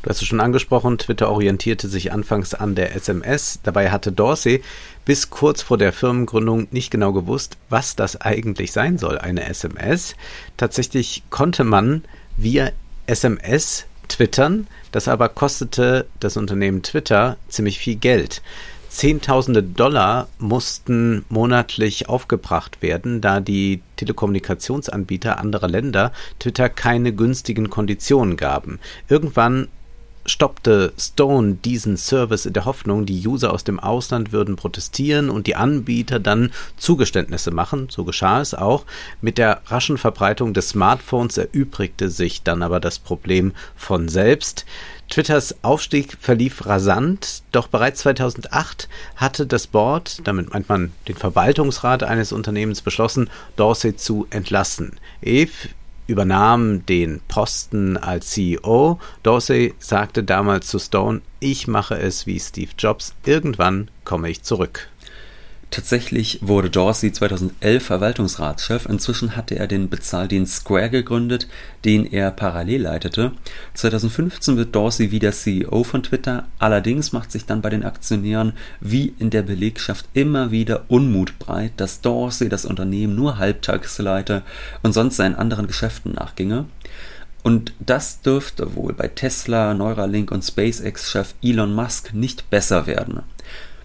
Du 0.06 0.10
hast 0.10 0.22
es 0.22 0.28
schon 0.28 0.38
angesprochen, 0.38 0.98
Twitter 0.98 1.28
orientierte 1.32 1.88
sich 1.88 2.12
anfangs 2.12 2.54
an 2.54 2.76
der 2.76 2.94
SMS. 2.94 3.58
Dabei 3.64 3.90
hatte 3.90 4.12
Dorsey 4.12 4.62
bis 5.04 5.30
kurz 5.30 5.62
vor 5.62 5.78
der 5.78 5.92
Firmengründung 5.92 6.68
nicht 6.70 6.92
genau 6.92 7.12
gewusst, 7.12 7.56
was 7.70 7.96
das 7.96 8.20
eigentlich 8.20 8.70
sein 8.70 8.98
soll, 8.98 9.18
eine 9.18 9.48
SMS. 9.48 10.14
Tatsächlich 10.56 11.25
konnte 11.30 11.64
man 11.64 12.04
via 12.36 12.70
SMS 13.08 13.86
twittern, 14.06 14.68
das 14.92 15.08
aber 15.08 15.28
kostete 15.28 16.06
das 16.20 16.36
Unternehmen 16.36 16.84
Twitter 16.84 17.36
ziemlich 17.48 17.80
viel 17.80 17.96
Geld. 17.96 18.42
Zehntausende 18.88 19.64
Dollar 19.64 20.28
mussten 20.38 21.25
monatlich 21.28 22.08
aufgebracht 22.08 22.80
werden, 22.80 23.20
da 23.20 23.40
die 23.40 23.82
Telekommunikationsanbieter 23.96 25.40
anderer 25.40 25.66
Länder 25.66 26.12
Twitter 26.38 26.68
keine 26.68 27.12
günstigen 27.12 27.70
Konditionen 27.70 28.36
gaben. 28.36 28.78
Irgendwann 29.08 29.66
stoppte 30.26 30.92
Stone 30.99 31.54
diesen 31.64 31.97
Service 31.97 32.47
in 32.47 32.52
der 32.52 32.64
Hoffnung, 32.64 33.06
die 33.06 33.26
User 33.26 33.52
aus 33.52 33.64
dem 33.64 33.80
Ausland 33.80 34.33
würden 34.33 34.56
protestieren 34.56 35.30
und 35.30 35.47
die 35.47 35.56
Anbieter 35.56 36.18
dann 36.18 36.52
Zugeständnisse 36.76 37.50
machen. 37.50 37.88
So 37.90 38.04
geschah 38.04 38.40
es 38.40 38.54
auch. 38.54 38.85
Mit 39.21 39.38
der 39.38 39.62
raschen 39.66 39.99
Verbreitung 39.99 40.54
des 40.54 40.71
Smartphones 40.71 41.38
erübrigte 41.38 42.11
sich 42.11 42.42
dann 42.42 42.62
aber 42.62 42.80
das 42.80 42.99
Problem 42.99 43.52
von 43.75 44.09
selbst. 44.09 44.66
Twitters 45.09 45.54
Aufstieg 45.62 46.16
verlief 46.21 46.66
rasant, 46.66 47.42
doch 47.52 47.68
bereits 47.68 48.00
2008 48.00 48.88
hatte 49.14 49.47
das 49.47 49.68
Board, 49.68 50.21
damit 50.25 50.52
meint 50.52 50.68
man 50.68 50.92
den 51.06 51.14
Verwaltungsrat 51.14 52.02
eines 52.02 52.33
Unternehmens, 52.33 52.83
beschlossen, 52.83 53.30
Dorsey 53.54 53.95
zu 53.97 54.26
entlassen. 54.30 54.99
Eve 55.23 55.68
übernahm 56.06 56.84
den 56.86 57.20
Posten 57.28 57.96
als 57.96 58.30
CEO. 58.30 58.98
Dorsey 59.22 59.75
sagte 59.78 60.22
damals 60.22 60.68
zu 60.68 60.78
Stone, 60.78 61.22
ich 61.40 61.66
mache 61.68 61.96
es 61.98 62.26
wie 62.26 62.40
Steve 62.40 62.70
Jobs, 62.78 63.14
irgendwann 63.25 63.90
komme 64.04 64.30
ich 64.30 64.42
zurück. 64.42 64.88
Tatsächlich 65.76 66.38
wurde 66.40 66.71
Dorsey 66.71 67.12
2011 67.12 67.85
Verwaltungsratschef. 67.85 68.87
Inzwischen 68.87 69.37
hatte 69.37 69.59
er 69.59 69.66
den 69.66 69.90
Bezahldienst 69.90 70.61
Square 70.61 70.88
gegründet, 70.88 71.49
den 71.85 72.06
er 72.06 72.30
parallel 72.30 72.80
leitete. 72.80 73.33
2015 73.75 74.56
wird 74.56 74.75
Dorsey 74.75 75.11
wieder 75.11 75.33
CEO 75.33 75.85
von 75.85 76.02
Twitter. 76.02 76.49
Allerdings 76.59 77.12
macht 77.12 77.30
sich 77.30 77.45
dann 77.45 77.61
bei 77.61 77.68
den 77.68 77.85
Aktionären 77.85 78.54
wie 78.80 79.12
in 79.18 79.28
der 79.28 79.42
Belegschaft 79.42 80.09
immer 80.14 80.50
wieder 80.50 80.87
Unmut 80.88 81.38
breit, 81.38 81.73
dass 81.76 82.00
Dorsey 82.00 82.49
das 82.49 82.64
Unternehmen 82.64 83.14
nur 83.14 83.37
halbtags 83.37 83.99
leite 83.99 84.45
und 84.83 84.95
sonst 84.95 85.16
seinen 85.16 85.35
anderen 85.35 85.66
Geschäften 85.66 86.14
nachginge. 86.14 86.64
Und 87.42 87.75
das 87.80 88.23
dürfte 88.23 88.76
wohl 88.76 88.95
bei 88.95 89.09
Tesla, 89.09 89.75
Neuralink 89.75 90.33
und 90.33 90.42
SpaceX-Chef 90.42 91.35
Elon 91.42 91.75
Musk 91.75 92.14
nicht 92.14 92.49
besser 92.49 92.87
werden. 92.87 93.21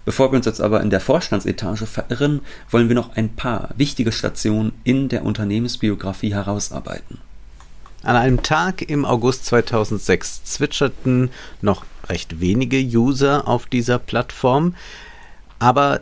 Bevor 0.04 0.32
wir 0.32 0.36
uns 0.36 0.46
jetzt 0.46 0.60
aber 0.60 0.80
in 0.80 0.90
der 0.90 1.00
Vorstandsetage 1.00 1.86
verirren, 1.86 2.40
wollen 2.70 2.88
wir 2.88 2.96
noch 2.96 3.16
ein 3.16 3.34
paar 3.36 3.70
wichtige 3.76 4.10
Stationen 4.10 4.72
in 4.82 5.08
der 5.08 5.24
Unternehmensbiografie 5.24 6.34
herausarbeiten. 6.34 7.18
An 8.02 8.16
einem 8.16 8.42
Tag 8.42 8.82
im 8.82 9.04
August 9.04 9.46
2006 9.46 10.42
zwitscherten 10.44 11.30
noch 11.60 11.84
recht 12.08 12.40
wenige 12.40 12.78
User 12.78 13.46
auf 13.46 13.66
dieser 13.66 14.00
Plattform, 14.00 14.74
aber 15.60 16.00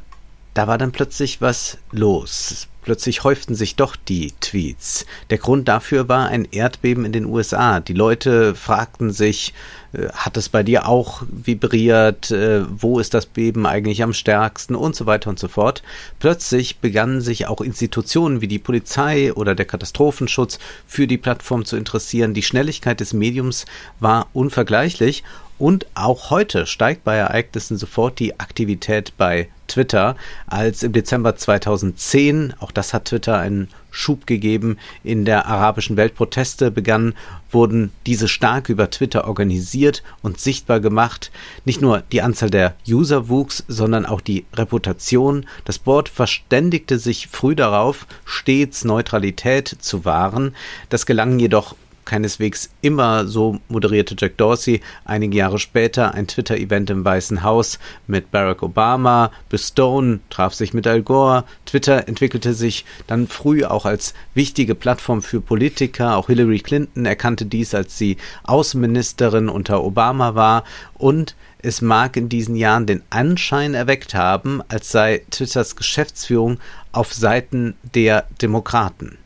da 0.55 0.67
war 0.67 0.79
dann 0.79 0.93
plötzlich 0.93 1.43
was 1.43 1.77
los. 1.93 2.69
Plötzlich 2.83 3.25
häuften 3.25 3.55
sich 3.55 3.77
doch 3.77 3.95
die 3.95 4.33
Tweets. 4.41 5.05
Der 5.29 5.39
Grund 5.39 5.69
dafür 5.69 6.09
war 6.09 6.29
ein 6.29 6.47
Erdbeben 6.51 7.05
in 7.05 7.13
den 7.13 7.27
USA. 7.27 7.81
Die 7.81 7.93
Leute 7.93 8.55
fragten 8.55 9.11
sich, 9.13 9.53
äh, 9.93 10.09
hat 10.13 10.37
es 10.37 10.49
bei 10.49 10.63
dir 10.63 10.89
auch 10.89 11.23
vibriert? 11.31 12.31
Äh, 12.31 12.65
wo 12.71 12.99
ist 12.99 13.13
das 13.13 13.27
Beben 13.27 13.67
eigentlich 13.67 14.03
am 14.03 14.15
stärksten? 14.15 14.75
Und 14.75 14.97
so 14.97 15.07
weiter 15.07 15.29
und 15.29 15.39
so 15.39 15.49
fort. 15.49 15.83
Plötzlich 16.19 16.79
begannen 16.79 17.21
sich 17.21 17.47
auch 17.47 17.61
Institutionen 17.61 18.41
wie 18.41 18.49
die 18.49 18.59
Polizei 18.59 19.33
oder 19.35 19.55
der 19.55 19.67
Katastrophenschutz 19.67 20.59
für 20.87 21.07
die 21.07 21.19
Plattform 21.19 21.65
zu 21.65 21.77
interessieren. 21.77 22.35
Die 22.35 22.43
Schnelligkeit 22.43 23.01
des 23.01 23.13
Mediums 23.13 23.67
war 23.99 24.29
unvergleichlich 24.33 25.23
und 25.59 25.87
auch 25.95 26.31
heute 26.31 26.67
steigt 26.67 27.05
bei 27.05 27.17
Ereignissen 27.17 27.77
sofort 27.77 28.19
die 28.19 28.41
Aktivität 28.41 29.13
bei 29.19 29.49
Twitter, 29.71 30.17
als 30.47 30.83
im 30.83 30.93
Dezember 30.93 31.37
2010, 31.37 32.55
auch 32.59 32.73
das 32.73 32.93
hat 32.93 33.07
Twitter 33.07 33.39
einen 33.39 33.69
Schub 33.91 34.27
gegeben, 34.27 34.79
in 35.03 35.25
der 35.25 35.47
arabischen 35.47 35.97
Welt 35.97 36.15
Proteste 36.15 36.71
begannen, 36.71 37.15
wurden 37.51 37.93
diese 38.07 38.29
stark 38.29 38.69
über 38.69 38.91
Twitter 38.91 39.27
organisiert 39.27 40.03
und 40.23 40.39
sichtbar 40.41 40.81
gemacht. 40.81 41.31
Nicht 41.65 41.81
nur 41.81 42.03
die 42.13 42.23
Anzahl 42.23 42.51
der 42.51 42.75
User 42.89 43.29
wuchs, 43.29 43.65
sondern 43.69 44.07
auch 44.07 44.21
die 44.21 44.45
Reputation. 44.55 45.47
Das 45.65 45.79
Board 45.79 46.09
verständigte 46.09 46.99
sich 46.99 47.29
früh 47.29 47.57
darauf, 47.57 48.07
stets 48.25 48.85
Neutralität 48.85 49.69
zu 49.69 50.05
wahren. 50.05 50.55
Das 50.89 51.07
gelang 51.07 51.39
jedoch 51.39 51.75
keineswegs 52.11 52.71
immer 52.83 53.25
so 53.29 53.61
moderierte 53.69 54.17
Jack 54.19 54.37
Dorsey. 54.37 54.81
Einige 55.05 55.39
Jahre 55.39 55.61
später 55.61 56.13
ein 56.13 56.27
Twitter-Event 56.27 56.91
im 56.91 57.05
Weißen 57.05 57.45
Haus 57.45 57.79
mit 58.09 58.33
Barack 58.33 58.65
Obama, 58.65 59.31
Bill 59.49 59.61
Stone 59.61 60.19
traf 60.29 60.53
sich 60.53 60.75
mit 60.75 60.89
Al 60.89 61.03
Gore, 61.03 61.45
Twitter 61.67 62.09
entwickelte 62.09 62.53
sich 62.53 62.85
dann 63.07 63.29
früh 63.29 63.65
auch 63.65 63.87
als 63.87 64.15
wichtige 64.35 64.75
Plattform 64.75 65.23
für 65.23 65.41
Politiker, 65.41 66.17
auch 66.17 66.27
Hillary 66.27 66.59
Clinton 66.59 67.07
erkannte 67.07 67.47
dies, 67.47 67.77
als 67.77 67.97
sie 67.97 68.17
Außenministerin 68.43 69.49
unter 69.49 69.85
Obama 69.85 70.35
war. 70.35 70.65
Und 70.95 71.37
es 71.63 71.81
mag 71.81 72.17
in 72.17 72.29
diesen 72.29 72.57
Jahren 72.57 72.87
den 72.87 73.03
Anschein 73.11 73.75
erweckt 73.75 74.15
haben, 74.15 74.63
als 74.67 74.91
sei 74.91 75.23
Twitters 75.31 75.77
Geschäftsführung 75.77 76.59
auf 76.91 77.15
Seiten 77.15 77.75
der 77.95 78.27
Demokraten. 78.43 79.20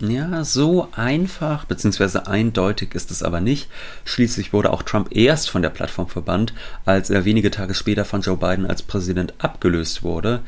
Ja, 0.00 0.42
so 0.42 0.88
einfach 0.92 1.66
bzw. 1.66 2.20
eindeutig 2.26 2.94
ist 2.94 3.12
es 3.12 3.22
aber 3.22 3.40
nicht. 3.40 3.68
Schließlich 4.04 4.52
wurde 4.52 4.72
auch 4.72 4.82
Trump 4.82 5.14
erst 5.14 5.50
von 5.50 5.62
der 5.62 5.70
Plattform 5.70 6.08
verbannt, 6.08 6.52
als 6.84 7.10
er 7.10 7.24
wenige 7.24 7.52
Tage 7.52 7.74
später 7.74 8.04
von 8.04 8.20
Joe 8.20 8.36
Biden 8.36 8.66
als 8.66 8.82
Präsident 8.82 9.34
abgelöst 9.38 10.02
wurde. 10.02 10.40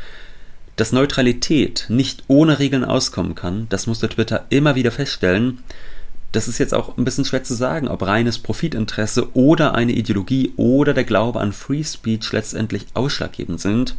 Dass 0.74 0.92
Neutralität 0.92 1.86
nicht 1.88 2.24
ohne 2.26 2.58
Regeln 2.58 2.84
auskommen 2.84 3.36
kann, 3.36 3.66
das 3.68 3.86
musste 3.86 4.08
Twitter 4.08 4.46
immer 4.50 4.74
wieder 4.74 4.90
feststellen 4.90 5.62
das 6.36 6.48
ist 6.48 6.58
jetzt 6.58 6.74
auch 6.74 6.98
ein 6.98 7.04
bisschen 7.04 7.24
schwer 7.24 7.44
zu 7.44 7.54
sagen, 7.54 7.88
ob 7.88 8.02
reines 8.02 8.38
Profitinteresse 8.38 9.34
oder 9.34 9.74
eine 9.74 9.92
Ideologie 9.92 10.52
oder 10.56 10.92
der 10.92 11.04
Glaube 11.04 11.40
an 11.40 11.54
Free 11.54 11.82
Speech 11.82 12.30
letztendlich 12.32 12.84
ausschlaggebend 12.92 13.58
sind. 13.58 13.96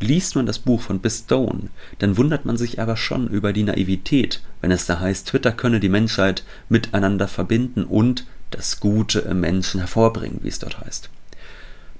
Liest 0.00 0.34
man 0.34 0.46
das 0.46 0.58
Buch 0.58 0.82
von 0.82 0.98
Bill 0.98 1.12
Stone, 1.12 1.68
dann 2.00 2.16
wundert 2.16 2.44
man 2.44 2.56
sich 2.56 2.80
aber 2.80 2.96
schon 2.96 3.28
über 3.28 3.52
die 3.52 3.62
Naivität, 3.62 4.42
wenn 4.60 4.72
es 4.72 4.86
da 4.86 4.98
heißt, 4.98 5.28
Twitter 5.28 5.52
könne 5.52 5.78
die 5.78 5.88
Menschheit 5.88 6.42
miteinander 6.68 7.28
verbinden 7.28 7.84
und 7.84 8.26
das 8.50 8.80
Gute 8.80 9.20
im 9.20 9.38
Menschen 9.38 9.78
hervorbringen, 9.78 10.40
wie 10.42 10.48
es 10.48 10.58
dort 10.58 10.80
heißt. 10.80 11.08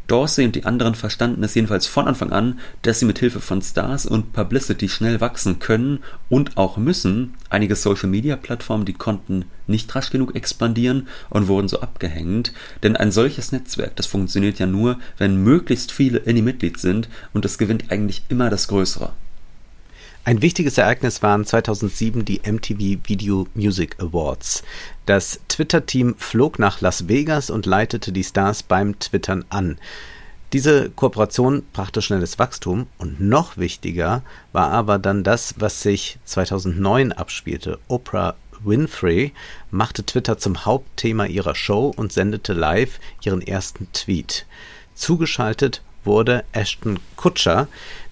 Dorsey 0.06 0.44
und 0.44 0.54
die 0.54 0.64
anderen 0.64 0.94
verstanden 0.94 1.42
es 1.42 1.54
jedenfalls 1.54 1.86
von 1.86 2.06
Anfang 2.06 2.32
an, 2.32 2.60
dass 2.82 3.00
sie 3.00 3.06
mit 3.06 3.18
Hilfe 3.18 3.40
von 3.40 3.60
Stars 3.60 4.06
und 4.06 4.32
Publicity 4.32 4.88
schnell 4.88 5.20
wachsen 5.20 5.58
können 5.58 6.00
und 6.28 6.56
auch 6.56 6.76
müssen. 6.76 7.34
Einige 7.50 7.74
Social-Media-Plattformen, 7.74 8.84
die 8.84 8.92
konnten 8.92 9.46
nicht 9.66 9.92
rasch 9.94 10.10
genug 10.10 10.36
expandieren 10.36 11.08
und 11.28 11.48
wurden 11.48 11.68
so 11.68 11.80
abgehängt, 11.80 12.52
denn 12.84 12.96
ein 12.96 13.10
solches 13.10 13.50
Netzwerk, 13.50 13.96
das 13.96 14.06
funktioniert 14.06 14.60
ja 14.60 14.66
nur, 14.66 14.98
wenn 15.18 15.42
möglichst 15.42 15.90
viele 15.90 16.18
in 16.18 16.36
die 16.36 16.42
Mitglied 16.42 16.78
sind 16.78 17.08
und 17.32 17.44
es 17.44 17.58
gewinnt 17.58 17.90
eigentlich 17.90 18.22
immer 18.28 18.48
das 18.48 18.68
Größere. 18.68 19.12
Ein 20.26 20.42
wichtiges 20.42 20.76
Ereignis 20.76 21.22
waren 21.22 21.44
2007 21.44 22.24
die 22.24 22.40
MTV 22.44 23.08
Video 23.08 23.46
Music 23.54 23.94
Awards. 24.00 24.64
Das 25.06 25.38
Twitter-Team 25.46 26.16
flog 26.18 26.58
nach 26.58 26.80
Las 26.80 27.06
Vegas 27.06 27.48
und 27.48 27.64
leitete 27.64 28.10
die 28.10 28.24
Stars 28.24 28.64
beim 28.64 28.98
Twittern 28.98 29.44
an. 29.50 29.78
Diese 30.52 30.90
Kooperation 30.90 31.62
brachte 31.72 32.02
schnelles 32.02 32.40
Wachstum 32.40 32.88
und 32.98 33.20
noch 33.20 33.56
wichtiger 33.56 34.22
war 34.50 34.72
aber 34.72 34.98
dann 34.98 35.22
das, 35.22 35.54
was 35.58 35.82
sich 35.82 36.18
2009 36.24 37.12
abspielte. 37.12 37.78
Oprah 37.86 38.34
Winfrey 38.64 39.32
machte 39.70 40.04
Twitter 40.04 40.38
zum 40.38 40.64
Hauptthema 40.64 41.26
ihrer 41.26 41.54
Show 41.54 41.94
und 41.94 42.12
sendete 42.12 42.52
live 42.52 42.98
ihren 43.22 43.42
ersten 43.42 43.86
Tweet. 43.92 44.44
Zugeschaltet 44.96 45.82
wurde 46.02 46.44
Ashton 46.52 46.98
Kutscher, 47.16 47.68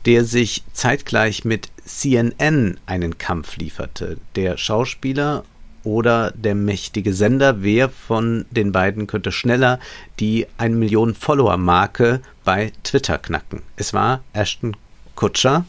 der 0.06 0.24
sich 0.24 0.64
zeitgleich 0.72 1.44
mit 1.44 1.68
CNN 1.84 2.78
einen 2.86 3.18
Kampf 3.18 3.56
lieferte. 3.56 4.18
Der 4.36 4.56
Schauspieler 4.56 5.44
oder 5.82 6.32
der 6.32 6.54
mächtige 6.54 7.12
Sender, 7.12 7.62
wer 7.62 7.88
von 7.88 8.46
den 8.50 8.72
beiden 8.72 9.06
könnte 9.06 9.32
schneller 9.32 9.78
die 10.18 10.46
1 10.56 10.76
Million 10.76 11.14
Follower 11.14 11.56
Marke 11.56 12.20
bei 12.44 12.72
Twitter 12.82 13.18
knacken. 13.18 13.62
Es 13.76 13.92
war 13.92 14.22
Ashton 14.32 14.76
Kutscher. 15.14 15.64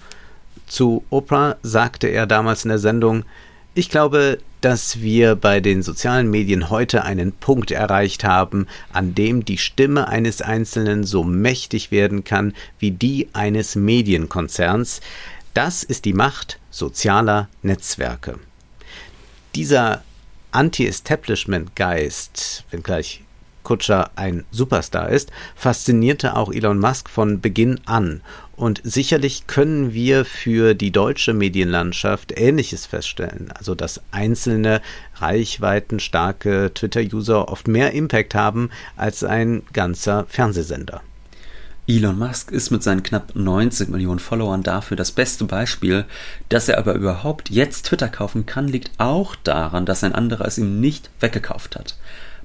Zu 0.67 1.05
Oprah 1.09 1.57
sagte 1.61 2.07
er 2.07 2.25
damals 2.25 2.63
in 2.65 2.69
der 2.69 2.79
Sendung, 2.79 3.23
ich 3.73 3.89
glaube, 3.89 4.39
dass 4.65 4.99
wir 4.99 5.35
bei 5.35 5.59
den 5.59 5.83
sozialen 5.83 6.31
Medien 6.31 6.71
heute 6.71 7.03
einen 7.03 7.33
Punkt 7.33 7.69
erreicht 7.69 8.23
haben, 8.23 8.65
an 8.91 9.13
dem 9.13 9.45
die 9.45 9.59
Stimme 9.59 10.07
eines 10.07 10.41
Einzelnen 10.41 11.03
so 11.03 11.23
mächtig 11.23 11.91
werden 11.91 12.23
kann 12.23 12.51
wie 12.79 12.89
die 12.89 13.29
eines 13.33 13.75
Medienkonzerns. 13.75 15.01
Das 15.53 15.83
ist 15.83 16.05
die 16.05 16.13
Macht 16.13 16.57
sozialer 16.71 17.47
Netzwerke. 17.61 18.39
Dieser 19.53 20.03
Anti-Establishment-Geist, 20.49 22.63
wenngleich 22.71 23.21
Kutscher 23.65 24.11
ein 24.15 24.45
Superstar 24.51 25.09
ist, 25.09 25.33
faszinierte 25.55 26.37
auch 26.37 26.53
Elon 26.53 26.79
Musk 26.79 27.09
von 27.09 27.41
Beginn 27.41 27.81
an. 27.85 28.21
Und 28.55 28.79
sicherlich 28.85 29.47
können 29.47 29.93
wir 29.93 30.23
für 30.23 30.73
die 30.75 30.91
deutsche 30.91 31.33
Medienlandschaft 31.33 32.31
Ähnliches 32.39 32.85
feststellen. 32.85 33.51
Also, 33.53 33.75
dass 33.75 34.01
einzelne 34.11 34.81
reichweitenstarke 35.15 36.71
Twitter-User 36.73 37.49
oft 37.49 37.67
mehr 37.67 37.91
Impact 37.91 38.33
haben 38.33 38.69
als 38.95 39.25
ein 39.25 39.63
ganzer 39.73 40.25
Fernsehsender. 40.29 41.01
Elon 41.87 42.17
Musk 42.17 42.49
ist 42.51 42.71
mit 42.71 42.81
seinen 42.81 43.03
knapp 43.03 43.35
90 43.35 43.89
Millionen 43.89 44.17
Followern 44.17 44.63
dafür 44.63 44.97
das 44.97 45.11
beste 45.11 45.45
Beispiel. 45.45 46.05
Dass 46.49 46.67
er 46.67 46.79
aber 46.79 46.95
überhaupt 46.95 47.51
jetzt 47.51 47.87
Twitter 47.87 48.09
kaufen 48.09 48.47
kann, 48.47 48.67
liegt 48.67 48.89
auch 48.97 49.35
daran, 49.35 49.85
dass 49.85 50.03
ein 50.03 50.15
anderer 50.15 50.45
es 50.45 50.57
ihm 50.57 50.79
nicht 50.79 51.11
weggekauft 51.19 51.75
hat. 51.75 51.95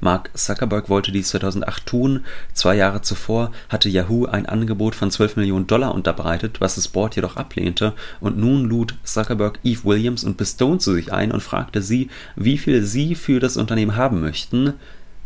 Mark 0.00 0.30
Zuckerberg 0.34 0.88
wollte 0.88 1.12
dies 1.12 1.28
2008 1.28 1.86
tun. 1.86 2.24
Zwei 2.54 2.74
Jahre 2.74 3.02
zuvor 3.02 3.52
hatte 3.68 3.88
Yahoo 3.88 4.26
ein 4.26 4.46
Angebot 4.46 4.94
von 4.94 5.10
12 5.10 5.36
Millionen 5.36 5.66
Dollar 5.66 5.94
unterbreitet, 5.94 6.60
was 6.60 6.74
das 6.74 6.88
Board 6.88 7.16
jedoch 7.16 7.36
ablehnte. 7.36 7.92
Und 8.20 8.38
nun 8.38 8.64
lud 8.64 8.94
Zuckerberg 9.04 9.58
Eve 9.62 9.84
Williams 9.84 10.24
und 10.24 10.36
Bill 10.36 10.46
zu 10.46 10.94
sich 10.94 11.12
ein 11.12 11.32
und 11.32 11.42
fragte 11.42 11.82
sie, 11.82 12.08
wie 12.34 12.58
viel 12.58 12.82
sie 12.82 13.14
für 13.14 13.40
das 13.40 13.56
Unternehmen 13.56 13.96
haben 13.96 14.20
möchten. 14.20 14.74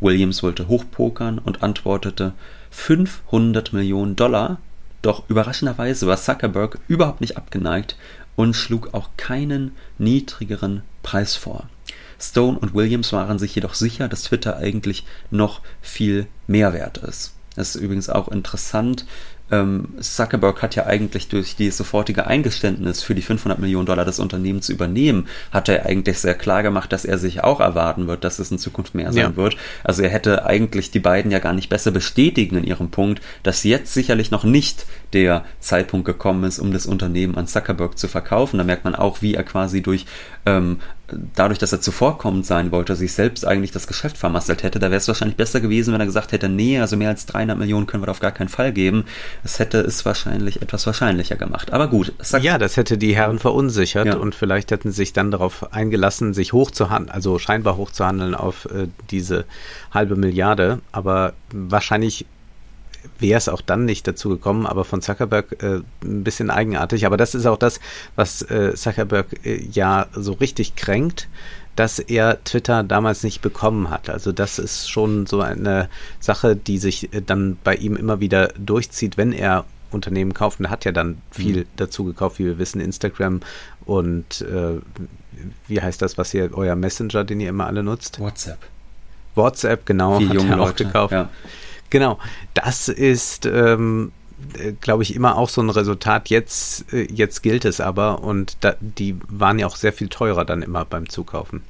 Williams 0.00 0.42
wollte 0.42 0.68
hochpokern 0.68 1.38
und 1.38 1.62
antwortete 1.62 2.32
500 2.70 3.72
Millionen 3.72 4.16
Dollar. 4.16 4.58
Doch 5.02 5.22
überraschenderweise 5.28 6.06
war 6.06 6.16
Zuckerberg 6.16 6.78
überhaupt 6.88 7.20
nicht 7.20 7.36
abgeneigt 7.36 7.96
und 8.36 8.54
schlug 8.54 8.94
auch 8.94 9.10
keinen 9.16 9.72
niedrigeren 9.98 10.82
Preis 11.02 11.36
vor. 11.36 11.68
Stone 12.18 12.58
und 12.58 12.74
Williams 12.74 13.12
waren 13.12 13.38
sich 13.38 13.54
jedoch 13.54 13.74
sicher, 13.74 14.08
dass 14.08 14.22
Twitter 14.24 14.56
eigentlich 14.56 15.04
noch 15.30 15.60
viel 15.82 16.26
mehr 16.46 16.72
wert 16.72 16.98
ist. 16.98 17.34
Das 17.56 17.74
ist 17.74 17.82
übrigens 17.82 18.08
auch 18.08 18.28
interessant, 18.28 19.06
Zuckerberg 20.00 20.62
hat 20.62 20.74
ja 20.74 20.86
eigentlich 20.86 21.28
durch 21.28 21.54
die 21.54 21.70
sofortige 21.70 22.26
Eingeständnis 22.26 23.02
für 23.02 23.14
die 23.14 23.20
500 23.20 23.58
Millionen 23.58 23.84
Dollar 23.84 24.06
das 24.06 24.18
Unternehmen 24.18 24.62
zu 24.62 24.72
übernehmen, 24.72 25.28
hat 25.52 25.68
er 25.68 25.84
eigentlich 25.84 26.18
sehr 26.18 26.34
klar 26.34 26.62
gemacht, 26.62 26.92
dass 26.92 27.04
er 27.04 27.18
sich 27.18 27.44
auch 27.44 27.60
erwarten 27.60 28.06
wird, 28.06 28.24
dass 28.24 28.38
es 28.38 28.50
in 28.50 28.58
Zukunft 28.58 28.94
mehr 28.94 29.12
sein 29.12 29.32
ja. 29.32 29.36
wird. 29.36 29.56
Also 29.84 30.02
er 30.02 30.08
hätte 30.08 30.46
eigentlich 30.46 30.90
die 30.90 30.98
beiden 30.98 31.30
ja 31.30 31.40
gar 31.40 31.52
nicht 31.52 31.68
besser 31.68 31.90
bestätigen 31.90 32.56
in 32.56 32.64
ihrem 32.64 32.90
Punkt, 32.90 33.20
dass 33.42 33.64
jetzt 33.64 33.92
sicherlich 33.92 34.30
noch 34.30 34.44
nicht 34.44 34.86
der 35.12 35.44
Zeitpunkt 35.60 36.06
gekommen 36.06 36.44
ist, 36.44 36.58
um 36.58 36.72
das 36.72 36.86
Unternehmen 36.86 37.36
an 37.36 37.46
Zuckerberg 37.46 37.98
zu 37.98 38.08
verkaufen. 38.08 38.56
Da 38.56 38.64
merkt 38.64 38.84
man 38.84 38.94
auch, 38.94 39.20
wie 39.20 39.34
er 39.34 39.44
quasi 39.44 39.82
durch 39.82 40.06
ähm, 40.46 40.78
dadurch, 41.34 41.58
dass 41.58 41.72
er 41.72 41.80
zuvorkommend 41.80 42.46
sein 42.46 42.72
wollte, 42.72 42.96
sich 42.96 43.12
selbst 43.12 43.46
eigentlich 43.46 43.72
das 43.72 43.86
Geschäft 43.86 44.16
vermasselt 44.16 44.62
hätte, 44.62 44.78
da 44.78 44.86
wäre 44.86 44.98
es 44.98 45.08
wahrscheinlich 45.08 45.36
besser 45.36 45.60
gewesen, 45.60 45.92
wenn 45.92 46.00
er 46.00 46.06
gesagt 46.06 46.32
hätte, 46.32 46.48
nee, 46.48 46.80
also 46.80 46.96
mehr 46.96 47.10
als 47.10 47.26
300 47.26 47.58
Millionen 47.58 47.86
können 47.86 48.02
wir 48.02 48.10
auf 48.10 48.20
gar 48.20 48.32
keinen 48.32 48.48
Fall 48.48 48.72
geben. 48.72 49.04
Es 49.42 49.58
hätte 49.58 49.80
es 49.80 50.04
wahrscheinlich 50.04 50.62
etwas 50.62 50.86
wahrscheinlicher 50.86 51.36
gemacht. 51.36 51.72
Aber 51.72 51.88
gut. 51.88 52.12
ja, 52.40 52.58
das 52.58 52.76
hätte 52.76 52.96
die 52.96 53.14
Herren 53.14 53.38
verunsichert 53.38 54.06
ja. 54.06 54.16
und 54.16 54.34
vielleicht 54.34 54.70
hätten 54.70 54.90
sie 54.90 54.96
sich 54.96 55.12
dann 55.12 55.30
darauf 55.30 55.72
eingelassen, 55.72 56.32
sich 56.32 56.52
hochzuhandeln, 56.52 57.10
also 57.10 57.38
scheinbar 57.38 57.76
hochzuhandeln 57.76 58.34
auf 58.34 58.66
äh, 58.66 58.88
diese 59.10 59.44
halbe 59.92 60.16
Milliarde. 60.16 60.80
Aber 60.92 61.34
wahrscheinlich 61.52 62.26
wäre 63.18 63.38
es 63.38 63.48
auch 63.48 63.60
dann 63.60 63.84
nicht 63.84 64.06
dazu 64.06 64.28
gekommen, 64.30 64.66
aber 64.66 64.84
von 64.84 65.02
Zuckerberg 65.02 65.62
äh, 65.62 65.80
ein 66.02 66.24
bisschen 66.24 66.50
eigenartig. 66.50 67.06
Aber 67.06 67.16
das 67.16 67.34
ist 67.34 67.46
auch 67.46 67.58
das, 67.58 67.80
was 68.16 68.42
äh, 68.42 68.74
Zuckerberg 68.74 69.26
äh, 69.44 69.62
ja 69.72 70.06
so 70.14 70.32
richtig 70.32 70.76
kränkt, 70.76 71.28
dass 71.76 71.98
er 71.98 72.42
Twitter 72.44 72.82
damals 72.82 73.24
nicht 73.24 73.42
bekommen 73.42 73.90
hat. 73.90 74.08
Also 74.08 74.32
das 74.32 74.58
ist 74.58 74.88
schon 74.88 75.26
so 75.26 75.40
eine 75.40 75.88
Sache, 76.20 76.56
die 76.56 76.78
sich 76.78 77.12
äh, 77.12 77.20
dann 77.20 77.56
bei 77.64 77.74
ihm 77.76 77.96
immer 77.96 78.20
wieder 78.20 78.48
durchzieht, 78.58 79.16
wenn 79.16 79.32
er 79.32 79.64
Unternehmen 79.90 80.34
kauft. 80.34 80.58
Und 80.60 80.66
er 80.66 80.70
hat 80.70 80.84
ja 80.84 80.92
dann 80.92 81.18
viel 81.30 81.58
mhm. 81.58 81.66
dazu 81.76 82.04
gekauft, 82.04 82.38
wie 82.38 82.46
wir 82.46 82.58
wissen, 82.58 82.80
Instagram 82.80 83.40
und 83.86 84.42
äh, 84.42 84.80
wie 85.66 85.80
heißt 85.80 86.00
das, 86.00 86.16
was 86.16 86.32
ihr, 86.34 86.56
euer 86.56 86.76
Messenger, 86.76 87.24
den 87.24 87.40
ihr 87.40 87.48
immer 87.48 87.66
alle 87.66 87.82
nutzt? 87.82 88.20
WhatsApp. 88.20 88.58
WhatsApp, 89.34 89.84
genau, 89.86 90.20
Wie 90.20 90.28
hat 90.28 90.36
er 90.36 90.60
auch 90.60 90.74
gekauft. 90.76 91.12
Ja. 91.12 91.28
Genau, 91.90 92.18
das 92.54 92.88
ist, 92.88 93.46
ähm, 93.46 94.12
äh, 94.58 94.72
glaube 94.72 95.02
ich, 95.02 95.14
immer 95.14 95.36
auch 95.36 95.48
so 95.48 95.60
ein 95.60 95.70
Resultat. 95.70 96.28
Jetzt, 96.28 96.92
äh, 96.92 97.06
jetzt 97.12 97.42
gilt 97.42 97.64
es 97.64 97.80
aber 97.80 98.22
und 98.22 98.56
da, 98.60 98.76
die 98.80 99.16
waren 99.28 99.58
ja 99.58 99.66
auch 99.66 99.76
sehr 99.76 99.92
viel 99.92 100.08
teurer 100.08 100.44
dann 100.44 100.62
immer 100.62 100.84
beim 100.84 101.08
Zukaufen. 101.08 101.62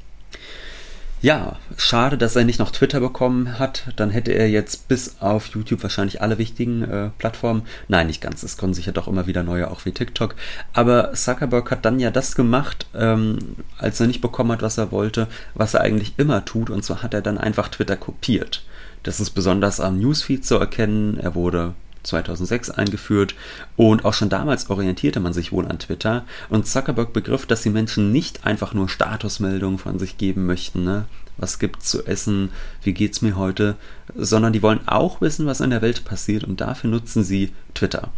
Ja, 1.25 1.57
schade, 1.79 2.19
dass 2.19 2.37
er 2.37 2.45
nicht 2.45 2.59
noch 2.59 2.71
Twitter 2.71 3.01
bekommen 3.01 3.59
hat. 3.59 3.85
Dann 3.97 4.11
hätte 4.11 4.33
er 4.33 4.51
jetzt 4.51 4.89
bis 4.89 5.23
auf 5.23 5.47
YouTube 5.47 5.83
wahrscheinlich 5.83 6.21
alle 6.21 6.37
wichtigen 6.37 6.83
äh, 6.83 7.09
Plattformen. 7.17 7.63
Nein, 7.89 8.09
nicht 8.09 8.21
ganz. 8.21 8.43
Es 8.43 8.59
kommen 8.59 8.75
sicher 8.75 8.93
doch 8.93 9.09
immer 9.09 9.27
wieder 9.27 9.43
neue, 9.43 9.71
auch 9.71 9.87
wie 9.87 9.93
TikTok. 9.93 10.35
Aber 10.75 11.15
Zuckerberg 11.15 11.71
hat 11.71 11.87
dann 11.87 11.99
ja 11.99 12.11
das 12.11 12.35
gemacht, 12.35 12.89
ähm, 12.95 13.39
als 13.79 14.01
er 14.01 14.07
nicht 14.07 14.21
bekommen 14.21 14.53
hat, 14.53 14.61
was 14.61 14.77
er 14.77 14.93
wollte, 14.93 15.27
was 15.55 15.73
er 15.73 15.81
eigentlich 15.81 16.13
immer 16.19 16.45
tut. 16.45 16.69
Und 16.69 16.85
zwar 16.85 17.03
hat 17.03 17.15
er 17.15 17.23
dann 17.23 17.39
einfach 17.39 17.69
Twitter 17.69 17.97
kopiert. 17.97 18.63
Das 19.05 19.21
ist 19.21 19.31
besonders 19.31 19.81
am 19.81 19.99
Newsfeed 19.99 20.45
zu 20.45 20.57
erkennen. 20.57 21.19
Er 21.21 21.35
wurde 21.35 21.75
2006 22.05 22.71
eingeführt 22.71 23.35
und 23.77 24.05
auch 24.05 24.15
schon 24.15 24.29
damals 24.29 24.71
orientierte 24.71 25.21
man 25.21 25.33
sich 25.33 25.53
wohl 25.53 25.67
an 25.67 25.79
Twitter 25.79 26.25
und 26.49 26.67
Zuckerberg 26.67 27.13
begriff, 27.13 27.47
dass 27.47 27.63
die 27.63 27.71
Menschen 27.71 28.13
nicht 28.13 28.47
einfach 28.47 28.75
nur 28.75 28.89
Statusmeldungen 28.89 29.79
von 29.79 29.99
sich 29.99 30.17
geben 30.17 30.47
möchten, 30.47 30.85
ne? 30.85 31.05
was 31.37 31.59
gibt's 31.59 31.91
zu 31.91 32.07
essen, 32.07 32.51
wie 32.83 32.93
geht's 32.93 33.21
mir 33.21 33.37
heute, 33.37 33.77
sondern 34.15 34.53
die 34.53 34.63
wollen 34.63 34.87
auch 34.87 35.21
wissen, 35.21 35.47
was 35.47 35.61
in 35.61 35.71
der 35.71 35.83
Welt 35.83 36.05
passiert 36.05 36.45
und 36.45 36.61
dafür 36.61 36.91
nutzen 36.91 37.25
sie 37.25 37.53
Twitter. 37.75 38.11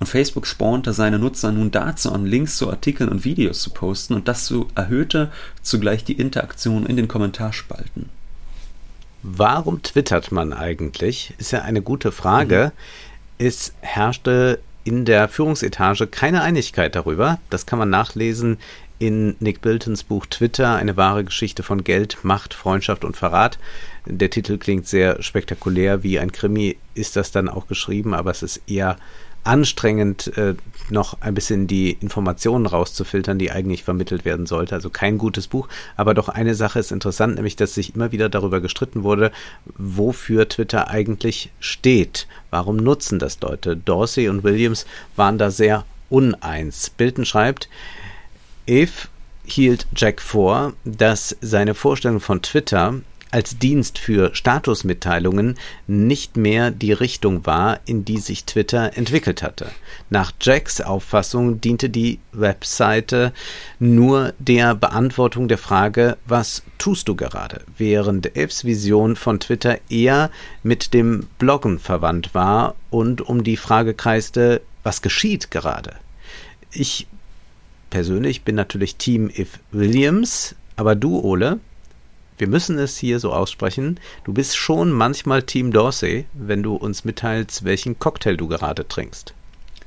Und 0.00 0.06
Facebook 0.06 0.46
spornte 0.46 0.92
seine 0.92 1.18
Nutzer 1.18 1.52
nun 1.52 1.70
dazu 1.70 2.12
an, 2.12 2.26
Links 2.26 2.56
zu 2.56 2.70
Artikeln 2.70 3.08
und 3.08 3.24
Videos 3.24 3.60
zu 3.62 3.70
posten 3.70 4.14
und 4.14 4.28
das 4.28 4.46
so 4.46 4.68
erhöhte 4.74 5.30
zugleich 5.62 6.04
die 6.04 6.14
Interaktion 6.14 6.86
in 6.86 6.96
den 6.96 7.08
Kommentarspalten. 7.08 8.08
Warum 9.26 9.82
twittert 9.82 10.32
man 10.32 10.52
eigentlich? 10.52 11.32
Ist 11.38 11.52
ja 11.52 11.62
eine 11.62 11.80
gute 11.80 12.12
Frage. 12.12 12.72
Mhm. 12.74 13.46
Es 13.46 13.72
herrschte 13.80 14.60
in 14.84 15.06
der 15.06 15.28
Führungsetage 15.28 16.06
keine 16.06 16.42
Einigkeit 16.42 16.94
darüber. 16.94 17.38
Das 17.48 17.64
kann 17.64 17.78
man 17.78 17.88
nachlesen 17.88 18.58
in 18.98 19.34
Nick 19.40 19.62
Biltons 19.62 20.04
Buch 20.04 20.26
Twitter, 20.26 20.74
eine 20.76 20.98
wahre 20.98 21.24
Geschichte 21.24 21.62
von 21.62 21.84
Geld, 21.84 22.18
Macht, 22.22 22.52
Freundschaft 22.52 23.02
und 23.02 23.16
Verrat. 23.16 23.58
Der 24.04 24.28
Titel 24.28 24.58
klingt 24.58 24.86
sehr 24.86 25.22
spektakulär, 25.22 26.02
wie 26.02 26.18
ein 26.18 26.30
Krimi 26.30 26.76
ist 26.92 27.16
das 27.16 27.32
dann 27.32 27.48
auch 27.48 27.66
geschrieben, 27.66 28.12
aber 28.12 28.30
es 28.30 28.42
ist 28.42 28.60
eher 28.66 28.98
anstrengend, 29.44 30.36
äh, 30.36 30.54
noch 30.90 31.20
ein 31.20 31.34
bisschen 31.34 31.66
die 31.66 31.92
Informationen 31.92 32.66
rauszufiltern, 32.66 33.38
die 33.38 33.50
eigentlich 33.50 33.84
vermittelt 33.84 34.24
werden 34.24 34.46
sollte. 34.46 34.74
Also 34.74 34.90
kein 34.90 35.18
gutes 35.18 35.46
Buch. 35.46 35.68
Aber 35.96 36.14
doch 36.14 36.28
eine 36.28 36.54
Sache 36.54 36.78
ist 36.78 36.92
interessant, 36.92 37.36
nämlich 37.36 37.56
dass 37.56 37.74
sich 37.74 37.94
immer 37.94 38.12
wieder 38.12 38.28
darüber 38.28 38.60
gestritten 38.60 39.02
wurde, 39.02 39.30
wofür 39.76 40.48
Twitter 40.48 40.88
eigentlich 40.88 41.50
steht. 41.60 42.26
Warum 42.50 42.76
nutzen 42.76 43.18
das 43.18 43.40
Leute? 43.40 43.76
Dorsey 43.76 44.28
und 44.28 44.44
Williams 44.44 44.86
waren 45.16 45.38
da 45.38 45.50
sehr 45.50 45.84
uneins. 46.10 46.90
Bilden 46.90 47.24
schreibt, 47.24 47.68
Eve 48.66 49.08
hielt 49.44 49.86
Jack 49.94 50.22
vor, 50.22 50.72
dass 50.84 51.36
seine 51.40 51.74
Vorstellung 51.74 52.20
von 52.20 52.40
Twitter 52.40 52.94
als 53.34 53.58
Dienst 53.58 53.98
für 53.98 54.32
Statusmitteilungen 54.32 55.58
nicht 55.88 56.36
mehr 56.36 56.70
die 56.70 56.92
Richtung 56.92 57.44
war, 57.46 57.80
in 57.84 58.04
die 58.04 58.18
sich 58.18 58.44
Twitter 58.44 58.96
entwickelt 58.96 59.42
hatte. 59.42 59.66
Nach 60.08 60.30
Jacks 60.40 60.80
Auffassung 60.80 61.60
diente 61.60 61.90
die 61.90 62.20
Webseite 62.30 63.32
nur 63.80 64.34
der 64.38 64.76
Beantwortung 64.76 65.48
der 65.48 65.58
Frage, 65.58 66.16
was 66.26 66.62
tust 66.78 67.08
du 67.08 67.16
gerade, 67.16 67.62
während 67.76 68.36
Evs 68.36 68.64
Vision 68.64 69.16
von 69.16 69.40
Twitter 69.40 69.78
eher 69.90 70.30
mit 70.62 70.94
dem 70.94 71.26
Bloggen 71.40 71.80
verwandt 71.80 72.36
war 72.36 72.76
und 72.90 73.20
um 73.20 73.42
die 73.42 73.56
Frage 73.56 73.94
kreiste, 73.94 74.60
was 74.84 75.02
geschieht 75.02 75.50
gerade. 75.50 75.96
Ich 76.70 77.08
persönlich 77.90 78.42
bin 78.42 78.54
natürlich 78.54 78.94
Team 78.94 79.28
If 79.28 79.58
Williams, 79.72 80.54
aber 80.76 80.94
du, 80.94 81.18
Ole, 81.18 81.58
wir 82.38 82.48
müssen 82.48 82.78
es 82.78 82.98
hier 82.98 83.20
so 83.20 83.32
aussprechen, 83.32 84.00
du 84.24 84.32
bist 84.32 84.56
schon 84.56 84.90
manchmal 84.90 85.42
Team 85.42 85.72
Dorsey, 85.72 86.26
wenn 86.32 86.62
du 86.62 86.74
uns 86.74 87.04
mitteilst, 87.04 87.64
welchen 87.64 87.98
Cocktail 87.98 88.36
du 88.36 88.48
gerade 88.48 88.86
trinkst. 88.88 89.34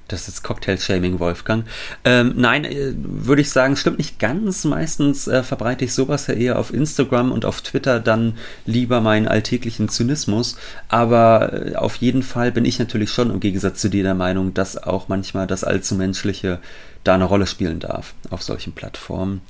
Das 0.08 0.30
ist 0.30 0.44
Cocktail-Shaming, 0.44 1.20
Wolfgang. 1.20 1.66
Ähm, 2.06 2.34
nein, 2.38 2.64
äh, 2.64 2.94
würde 2.96 3.42
ich 3.42 3.50
sagen, 3.50 3.76
stimmt 3.76 3.98
nicht 3.98 4.20
ganz. 4.20 4.64
Meistens 4.64 5.28
äh, 5.28 5.44
verbreite 5.44 5.84
ich 5.86 5.94
sowas 5.94 6.28
ja 6.28 6.34
eher 6.34 6.60
auf 6.60 6.74
Instagram 6.74 7.32
und 7.32 7.44
auf 7.44 7.62
Twitter 7.62 8.00
dann 8.00 8.38
lieber 8.66 9.02
meinen 9.02 9.28
alltäglichen 9.28 9.90
Zynismus. 9.90 10.58
Aber 10.88 11.52
äh, 11.52 11.76
auf 11.76 11.98
jeden 11.98 12.24
Fall 12.24 12.52
bin 12.52 12.64
ich 12.64 12.80
natürlich 12.80 13.12
schon 13.12 13.32
im 13.32 13.40
Gegensatz 13.40 13.82
zu 13.82 13.90
dir 13.90 14.04
der 14.04 14.16
Meinung, 14.16 14.54
dass 14.54 14.82
auch 14.82 15.10
manchmal 15.10 15.46
das 15.46 15.66
allzu 15.66 15.96
menschliche 15.96 16.60
da 17.04 17.16
eine 17.16 17.26
Rolle 17.26 17.48
spielen 17.48 17.80
darf 17.80 18.14
auf 18.30 18.44
solchen 18.44 18.74
Plattformen. 18.74 19.42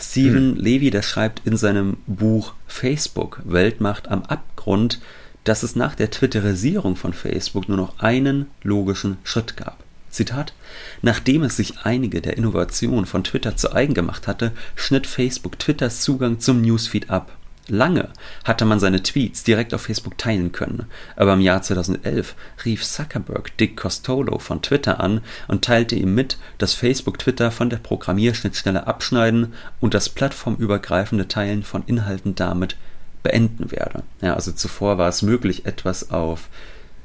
Steven 0.00 0.54
hm. 0.54 0.56
Levy, 0.56 0.90
der 0.90 1.02
schreibt 1.02 1.42
in 1.44 1.56
seinem 1.56 1.96
Buch 2.06 2.54
Facebook, 2.66 3.40
Weltmacht 3.44 4.08
am 4.08 4.22
Abgrund, 4.24 5.00
dass 5.44 5.62
es 5.62 5.76
nach 5.76 5.94
der 5.94 6.10
Twitterisierung 6.10 6.96
von 6.96 7.12
Facebook 7.12 7.68
nur 7.68 7.76
noch 7.76 7.98
einen 8.00 8.46
logischen 8.62 9.18
Schritt 9.22 9.56
gab. 9.56 9.83
Zitat, 10.14 10.54
nachdem 11.02 11.42
es 11.42 11.56
sich 11.56 11.80
einige 11.82 12.20
der 12.20 12.36
Innovationen 12.36 13.06
von 13.06 13.24
Twitter 13.24 13.56
zu 13.56 13.72
eigen 13.72 13.94
gemacht 13.94 14.26
hatte, 14.26 14.52
schnitt 14.76 15.06
Facebook 15.06 15.58
Twitters 15.58 16.00
Zugang 16.00 16.40
zum 16.40 16.62
Newsfeed 16.62 17.10
ab. 17.10 17.36
Lange 17.66 18.10
hatte 18.44 18.66
man 18.66 18.78
seine 18.78 19.02
Tweets 19.02 19.42
direkt 19.42 19.72
auf 19.72 19.82
Facebook 19.82 20.18
teilen 20.18 20.52
können, 20.52 20.84
aber 21.16 21.32
im 21.32 21.40
Jahr 21.40 21.62
2011 21.62 22.34
rief 22.66 22.84
Zuckerberg 22.84 23.56
Dick 23.56 23.76
Costolo 23.76 24.38
von 24.38 24.60
Twitter 24.60 25.00
an 25.00 25.22
und 25.48 25.64
teilte 25.64 25.94
ihm 25.94 26.14
mit, 26.14 26.36
dass 26.58 26.74
Facebook 26.74 27.18
Twitter 27.18 27.50
von 27.50 27.70
der 27.70 27.78
Programmierschnittstelle 27.78 28.86
abschneiden 28.86 29.54
und 29.80 29.94
das 29.94 30.10
plattformübergreifende 30.10 31.26
Teilen 31.26 31.62
von 31.62 31.82
Inhalten 31.86 32.34
damit 32.34 32.76
beenden 33.22 33.70
werde. 33.72 34.02
Ja, 34.20 34.34
also 34.34 34.52
zuvor 34.52 34.98
war 34.98 35.08
es 35.08 35.22
möglich, 35.22 35.64
etwas 35.64 36.10
auf 36.10 36.50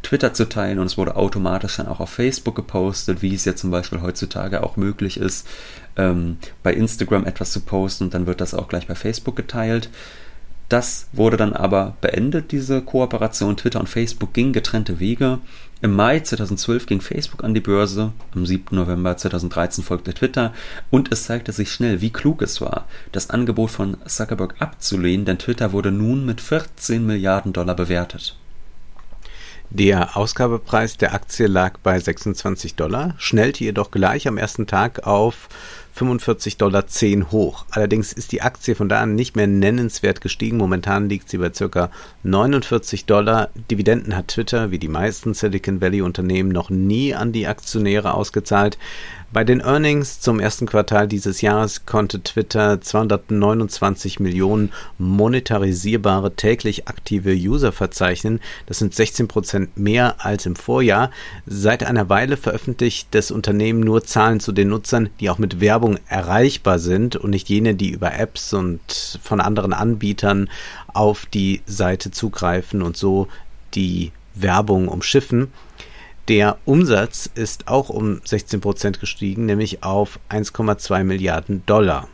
Twitter 0.03 0.33
zu 0.33 0.47
teilen 0.47 0.79
und 0.79 0.85
es 0.85 0.97
wurde 0.97 1.15
automatisch 1.15 1.77
dann 1.77 1.88
auch 1.88 1.99
auf 1.99 2.09
Facebook 2.09 2.55
gepostet, 2.55 3.21
wie 3.21 3.33
es 3.33 3.45
ja 3.45 3.55
zum 3.55 3.71
Beispiel 3.71 4.01
heutzutage 4.01 4.63
auch 4.63 4.77
möglich 4.77 5.17
ist, 5.17 5.47
ähm, 5.97 6.38
bei 6.63 6.73
Instagram 6.73 7.25
etwas 7.25 7.51
zu 7.51 7.62
posten 7.62 8.05
und 8.05 8.13
dann 8.13 8.27
wird 8.27 8.41
das 8.41 8.53
auch 8.53 8.67
gleich 8.67 8.88
bei 8.88 8.95
Facebook 8.95 9.35
geteilt. 9.35 9.89
Das 10.69 11.07
wurde 11.13 11.35
dann 11.35 11.53
aber 11.53 11.97
beendet, 11.99 12.51
diese 12.51 12.83
Kooperation. 12.83 13.57
Twitter 13.57 13.79
und 13.79 13.89
Facebook 13.89 14.33
gingen 14.33 14.53
getrennte 14.53 14.99
Wege. 14.99 15.39
Im 15.81 15.95
Mai 15.95 16.19
2012 16.19 16.85
ging 16.85 17.01
Facebook 17.01 17.43
an 17.43 17.55
die 17.55 17.59
Börse, 17.59 18.12
am 18.35 18.45
7. 18.45 18.75
November 18.75 19.17
2013 19.17 19.83
folgte 19.83 20.13
Twitter 20.13 20.53
und 20.91 21.12
es 21.12 21.23
zeigte 21.23 21.53
sich 21.53 21.71
schnell, 21.71 22.01
wie 22.01 22.12
klug 22.12 22.43
es 22.43 22.62
war, 22.62 22.85
das 23.12 23.31
Angebot 23.31 23.71
von 23.71 23.97
Zuckerberg 24.05 24.55
abzulehnen, 24.59 25.25
denn 25.25 25.39
Twitter 25.39 25.71
wurde 25.71 25.91
nun 25.91 26.25
mit 26.25 26.39
14 26.39 27.03
Milliarden 27.03 27.53
Dollar 27.53 27.75
bewertet. 27.75 28.35
Der 29.71 30.17
Ausgabepreis 30.17 30.97
der 30.97 31.13
Aktie 31.13 31.45
lag 31.45 31.77
bei 31.84 31.99
26 31.99 32.73
Dollar, 32.73 33.13
schnellte 33.19 33.63
jedoch 33.63 33.91
gleich 33.91 34.27
am 34.27 34.39
ersten 34.39 34.65
Tag 34.65 35.05
auf 35.05 35.47
45,10 35.95 36.58
Dollar 36.58 37.32
hoch. 37.32 37.65
Allerdings 37.69 38.12
ist 38.12 38.32
die 38.32 38.41
Aktie 38.41 38.73
von 38.73 38.89
da 38.89 38.99
an 38.99 39.13
nicht 39.13 39.36
mehr 39.36 39.45
nennenswert 39.45 40.21
gestiegen. 40.21 40.58
Momentan 40.58 41.08
liegt 41.08 41.29
sie 41.29 41.38
bei 41.38 41.49
ca. 41.49 41.91
49 42.23 43.05
Dollar. 43.05 43.49
Dividenden 43.69 44.15
hat 44.15 44.29
Twitter, 44.29 44.71
wie 44.71 44.79
die 44.79 44.88
meisten 44.88 45.36
Silicon 45.36 45.82
Valley 45.82 46.01
Unternehmen, 46.01 46.49
noch 46.49 46.71
nie 46.71 47.13
an 47.13 47.32
die 47.32 47.45
Aktionäre 47.45 48.15
ausgezahlt. 48.15 48.79
Bei 49.31 49.43
den 49.43 49.59
Earnings 49.59 50.19
zum 50.19 50.39
ersten 50.39 50.65
Quartal 50.65 51.07
dieses 51.07 51.41
Jahres 51.41 51.85
konnte 51.85 52.23
Twitter 52.23 52.81
229 52.81 54.19
Millionen 54.19 54.71
monetarisierbare 54.97 56.35
täglich 56.35 56.87
aktive 56.87 57.33
User 57.33 57.71
verzeichnen. 57.71 58.39
Das 58.65 58.79
sind 58.79 58.95
16 58.95 59.27
Prozent 59.27 59.77
mehr 59.77 60.25
als 60.25 60.47
im 60.47 60.55
Vorjahr. 60.55 61.11
Seit 61.45 61.83
einer 61.83 62.09
Weile 62.09 62.37
veröffentlicht 62.37 63.09
das 63.11 63.29
Unternehmen 63.29 63.81
nur 63.81 64.03
Zahlen 64.03 64.39
zu 64.39 64.51
den 64.51 64.69
Nutzern, 64.69 65.11
die 65.19 65.29
auch 65.29 65.37
mit 65.37 65.61
Werbung 65.61 65.99
erreichbar 66.07 66.79
sind 66.79 67.15
und 67.15 67.29
nicht 67.29 67.49
jene, 67.49 67.75
die 67.75 67.91
über 67.91 68.15
Apps 68.15 68.51
und 68.53 69.19
von 69.21 69.41
anderen 69.41 69.73
Anbietern 69.73 70.49
auf 70.87 71.27
die 71.27 71.61
Seite 71.67 72.09
zugreifen 72.09 72.81
und 72.81 72.97
so 72.97 73.27
die 73.75 74.11
Werbung 74.33 74.87
umschiffen. 74.87 75.49
Der 76.29 76.59
Umsatz 76.65 77.27
ist 77.33 77.67
auch 77.67 77.89
um 77.89 78.21
16 78.23 78.61
Prozent 78.61 78.99
gestiegen, 78.99 79.47
nämlich 79.47 79.81
auf 79.81 80.19
1,2 80.29 81.03
Milliarden 81.03 81.65
Dollar. 81.65 82.07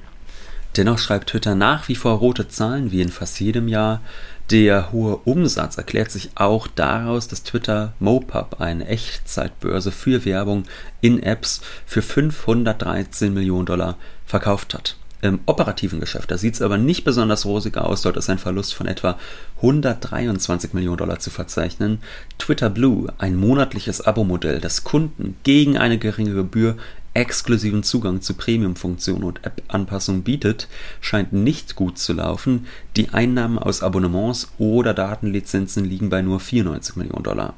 Dennoch 0.78 1.00
schreibt 1.00 1.32
Twitter 1.32 1.54
nach 1.54 1.90
wie 1.90 1.96
vor 1.96 2.14
rote 2.20 2.48
Zahlen, 2.48 2.94
wie 2.94 3.02
in 3.02 3.10
fast 3.10 3.42
jedem 3.42 3.68
Jahr. 3.68 4.00
Der 4.52 4.94
hohe 4.94 5.18
Umsatz 5.18 5.78
erklärt 5.78 6.12
sich 6.12 6.30
auch 6.36 6.68
daraus, 6.68 7.28
dass 7.28 7.44
Twitter 7.44 7.92
Mopub, 8.00 8.62
eine 8.62 8.88
Echtzeitbörse 8.88 9.92
für 9.92 10.24
Werbung 10.24 10.64
in 11.02 11.22
Apps, 11.22 11.60
für 11.86 12.02
513 12.02 13.34
Millionen 13.34 13.66
Dollar 13.66 13.98
verkauft 14.26 14.74
hat. 14.74 14.96
Im 15.26 15.40
operativen 15.48 16.00
Geschäft, 16.00 16.30
da 16.30 16.38
sieht 16.38 16.54
es 16.54 16.62
aber 16.62 16.78
nicht 16.78 17.04
besonders 17.04 17.46
rosig 17.46 17.78
aus, 17.78 18.04
dort 18.04 18.18
ist 18.18 18.30
ein 18.30 18.38
Verlust 18.38 18.76
von 18.76 18.86
etwa 18.86 19.18
123 19.58 20.74
Millionen 20.74 20.98
Dollar 20.98 21.20
zu 21.20 21.32
verzeichnen. 21.32 22.00
Twitter 22.38 22.70
Blue, 22.70 23.12
ein 23.18 23.36
monatliches 23.36 24.02
Abo-Modell, 24.02 24.60
das 24.60 24.84
Kunden 24.84 25.36
gegen 25.44 25.78
eine 25.78 25.98
geringe 25.98 26.34
Gebühr 26.34 26.78
exklusiven 27.16 27.82
Zugang 27.82 28.22
zu 28.22 28.36
Premium-Funktionen 28.36 29.24
und 29.24 29.46
App-Anpassungen 29.46 30.24
bietet, 30.24 30.68
scheint 31.02 31.34
nicht 31.34 31.76
gut 31.76 31.98
zu 31.98 32.14
laufen. 32.14 32.68
Die 32.98 33.10
Einnahmen 33.10 33.58
aus 33.58 33.82
Abonnements 33.82 34.50
oder 34.60 34.94
Datenlizenzen 34.94 35.86
liegen 35.86 36.10
bei 36.10 36.22
nur 36.22 36.40
94 36.40 36.98
Millionen 36.98 37.24
Dollar. 37.24 37.56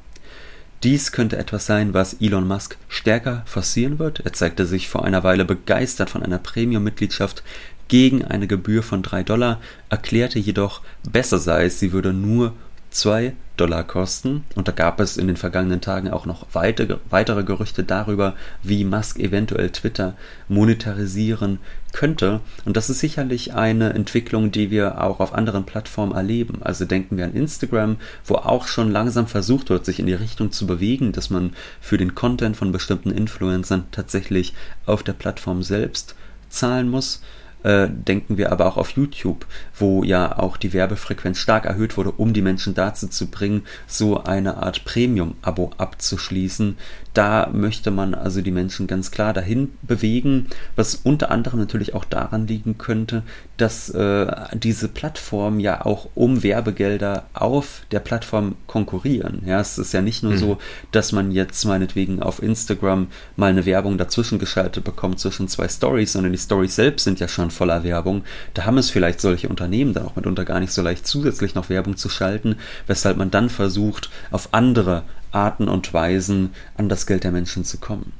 Dies 0.84 1.10
könnte 1.10 1.36
etwas 1.38 1.66
sein, 1.66 1.92
was 1.92 2.14
Elon 2.20 2.46
Musk 2.46 2.76
stärker 2.88 3.42
forcieren 3.46 3.98
wird. 3.98 4.20
Er 4.20 4.32
zeigte 4.32 4.64
sich 4.64 4.88
vor 4.88 5.04
einer 5.04 5.24
Weile 5.24 5.44
begeistert 5.44 6.08
von 6.08 6.22
einer 6.22 6.38
Premium-Mitgliedschaft 6.38 7.42
gegen 7.88 8.24
eine 8.24 8.46
Gebühr 8.46 8.82
von 8.82 9.02
3 9.02 9.24
Dollar, 9.24 9.60
erklärte 9.88 10.38
jedoch, 10.38 10.82
besser 11.10 11.38
sei 11.38 11.64
es, 11.64 11.80
sie 11.80 11.92
würde 11.92 12.12
nur 12.12 12.52
2 12.90 13.34
Dollar 13.56 13.84
kosten. 13.84 14.44
Und 14.54 14.68
da 14.68 14.72
gab 14.72 15.00
es 15.00 15.16
in 15.16 15.26
den 15.26 15.36
vergangenen 15.36 15.80
Tagen 15.80 16.10
auch 16.10 16.26
noch 16.26 16.46
weitere, 16.52 16.98
weitere 17.10 17.44
Gerüchte 17.44 17.84
darüber, 17.84 18.34
wie 18.62 18.84
Musk 18.84 19.18
eventuell 19.18 19.70
Twitter 19.70 20.14
monetarisieren 20.48 21.58
könnte. 21.92 22.40
Und 22.64 22.76
das 22.76 22.90
ist 22.90 23.00
sicherlich 23.00 23.54
eine 23.54 23.92
Entwicklung, 23.92 24.50
die 24.50 24.70
wir 24.70 25.02
auch 25.02 25.20
auf 25.20 25.34
anderen 25.34 25.64
Plattformen 25.64 26.12
erleben. 26.12 26.60
Also 26.62 26.84
denken 26.84 27.16
wir 27.16 27.24
an 27.24 27.34
Instagram, 27.34 27.96
wo 28.24 28.36
auch 28.36 28.66
schon 28.66 28.90
langsam 28.90 29.26
versucht 29.26 29.70
wird, 29.70 29.84
sich 29.84 29.98
in 29.98 30.06
die 30.06 30.14
Richtung 30.14 30.52
zu 30.52 30.66
bewegen, 30.66 31.12
dass 31.12 31.30
man 31.30 31.52
für 31.80 31.98
den 31.98 32.14
Content 32.14 32.56
von 32.56 32.72
bestimmten 32.72 33.10
Influencern 33.10 33.84
tatsächlich 33.90 34.54
auf 34.86 35.02
der 35.02 35.14
Plattform 35.14 35.62
selbst 35.62 36.14
zahlen 36.48 36.88
muss. 36.88 37.22
Äh, 37.68 37.90
denken 37.90 38.38
wir 38.38 38.50
aber 38.50 38.64
auch 38.64 38.78
auf 38.78 38.92
YouTube, 38.92 39.44
wo 39.78 40.02
ja 40.02 40.38
auch 40.38 40.56
die 40.56 40.72
Werbefrequenz 40.72 41.36
stark 41.36 41.66
erhöht 41.66 41.98
wurde, 41.98 42.12
um 42.12 42.32
die 42.32 42.40
Menschen 42.40 42.72
dazu 42.72 43.08
zu 43.08 43.26
bringen, 43.26 43.66
so 43.86 44.24
eine 44.24 44.56
Art 44.56 44.86
Premium-Abo 44.86 45.72
abzuschließen. 45.76 46.78
Da 47.18 47.50
möchte 47.52 47.90
man 47.90 48.14
also 48.14 48.42
die 48.42 48.52
Menschen 48.52 48.86
ganz 48.86 49.10
klar 49.10 49.32
dahin 49.32 49.72
bewegen, 49.82 50.46
was 50.76 50.94
unter 50.94 51.32
anderem 51.32 51.58
natürlich 51.58 51.92
auch 51.92 52.04
daran 52.04 52.46
liegen 52.46 52.78
könnte, 52.78 53.24
dass 53.56 53.90
äh, 53.90 54.32
diese 54.54 54.86
Plattformen 54.86 55.58
ja 55.58 55.84
auch 55.84 56.10
um 56.14 56.44
Werbegelder 56.44 57.24
auf 57.34 57.82
der 57.90 57.98
Plattform 57.98 58.54
konkurrieren. 58.68 59.42
Ja, 59.46 59.58
es 59.58 59.78
ist 59.78 59.92
ja 59.92 60.00
nicht 60.00 60.22
nur 60.22 60.34
mhm. 60.34 60.38
so, 60.38 60.58
dass 60.92 61.10
man 61.10 61.32
jetzt 61.32 61.64
meinetwegen 61.64 62.22
auf 62.22 62.40
Instagram 62.40 63.08
mal 63.34 63.50
eine 63.50 63.66
Werbung 63.66 63.98
dazwischen 63.98 64.38
geschaltet 64.38 64.84
bekommt 64.84 65.18
zwischen 65.18 65.48
zwei 65.48 65.66
Stories, 65.66 66.12
sondern 66.12 66.30
die 66.30 66.38
Stories 66.38 66.76
selbst 66.76 67.02
sind 67.02 67.18
ja 67.18 67.26
schon 67.26 67.50
voller 67.50 67.82
Werbung. 67.82 68.22
Da 68.54 68.64
haben 68.64 68.78
es 68.78 68.90
vielleicht 68.90 69.20
solche 69.20 69.48
Unternehmen 69.48 69.92
dann 69.92 70.06
auch 70.06 70.14
mitunter 70.14 70.44
gar 70.44 70.60
nicht 70.60 70.72
so 70.72 70.82
leicht 70.82 71.04
zusätzlich 71.04 71.56
noch 71.56 71.68
Werbung 71.68 71.96
zu 71.96 72.08
schalten, 72.08 72.54
weshalb 72.86 73.16
man 73.16 73.32
dann 73.32 73.50
versucht, 73.50 74.08
auf 74.30 74.50
andere 74.52 75.02
Arten 75.32 75.68
und 75.68 75.92
Weisen 75.92 76.54
an 76.76 76.88
das 76.88 77.06
Geld 77.06 77.24
der 77.24 77.32
Menschen 77.32 77.64
zu 77.64 77.78
kommen. 77.78 78.12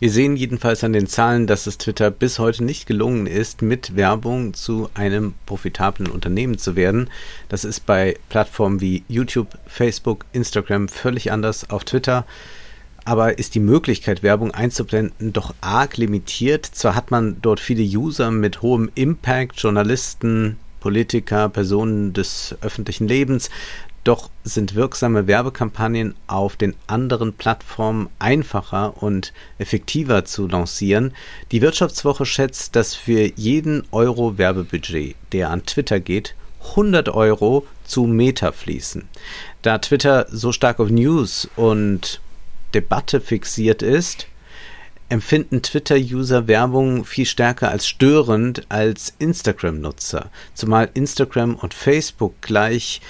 Wir 0.00 0.10
sehen 0.10 0.36
jedenfalls 0.36 0.82
an 0.82 0.92
den 0.92 1.06
Zahlen, 1.06 1.46
dass 1.46 1.66
es 1.66 1.78
Twitter 1.78 2.10
bis 2.10 2.38
heute 2.38 2.64
nicht 2.64 2.86
gelungen 2.86 3.26
ist, 3.26 3.62
mit 3.62 3.94
Werbung 3.94 4.52
zu 4.52 4.90
einem 4.94 5.34
profitablen 5.46 6.10
Unternehmen 6.10 6.58
zu 6.58 6.74
werden. 6.74 7.08
Das 7.48 7.64
ist 7.64 7.86
bei 7.86 8.18
Plattformen 8.28 8.80
wie 8.80 9.04
YouTube, 9.08 9.56
Facebook, 9.66 10.24
Instagram 10.32 10.88
völlig 10.88 11.30
anders. 11.30 11.70
Auf 11.70 11.84
Twitter 11.84 12.26
aber 13.04 13.38
ist 13.38 13.54
die 13.54 13.60
Möglichkeit, 13.60 14.22
Werbung 14.22 14.50
einzublenden, 14.50 15.32
doch 15.32 15.54
arg 15.60 15.96
limitiert. 15.96 16.64
Zwar 16.66 16.94
hat 16.94 17.10
man 17.10 17.36
dort 17.42 17.60
viele 17.60 17.82
User 17.82 18.30
mit 18.30 18.62
hohem 18.62 18.90
Impact, 18.94 19.60
Journalisten, 19.60 20.58
Politiker, 20.80 21.48
Personen 21.48 22.12
des 22.14 22.56
öffentlichen 22.62 23.06
Lebens, 23.06 23.50
doch 24.04 24.30
sind 24.44 24.74
wirksame 24.74 25.26
Werbekampagnen 25.26 26.14
auf 26.26 26.56
den 26.56 26.74
anderen 26.86 27.32
Plattformen 27.32 28.10
einfacher 28.18 29.02
und 29.02 29.32
effektiver 29.58 30.24
zu 30.24 30.46
lancieren. 30.46 31.12
Die 31.50 31.62
Wirtschaftswoche 31.62 32.26
schätzt, 32.26 32.76
dass 32.76 32.94
für 32.94 33.32
jeden 33.36 33.84
Euro 33.90 34.38
Werbebudget, 34.38 35.16
der 35.32 35.50
an 35.50 35.64
Twitter 35.64 36.00
geht, 36.00 36.34
100 36.70 37.08
Euro 37.08 37.66
zu 37.84 38.04
Meta 38.04 38.52
fließen. 38.52 39.08
Da 39.62 39.78
Twitter 39.78 40.26
so 40.30 40.52
stark 40.52 40.80
auf 40.80 40.90
News 40.90 41.48
und 41.56 42.20
Debatte 42.74 43.20
fixiert 43.20 43.82
ist, 43.82 44.26
empfinden 45.08 45.62
Twitter-User 45.62 46.48
Werbung 46.48 47.04
viel 47.04 47.26
stärker 47.26 47.70
als 47.70 47.86
störend 47.86 48.66
als 48.70 49.14
Instagram-Nutzer, 49.18 50.30
zumal 50.54 50.90
Instagram 50.94 51.54
und 51.54 51.74
Facebook 51.74 52.40
gleich 52.40 53.00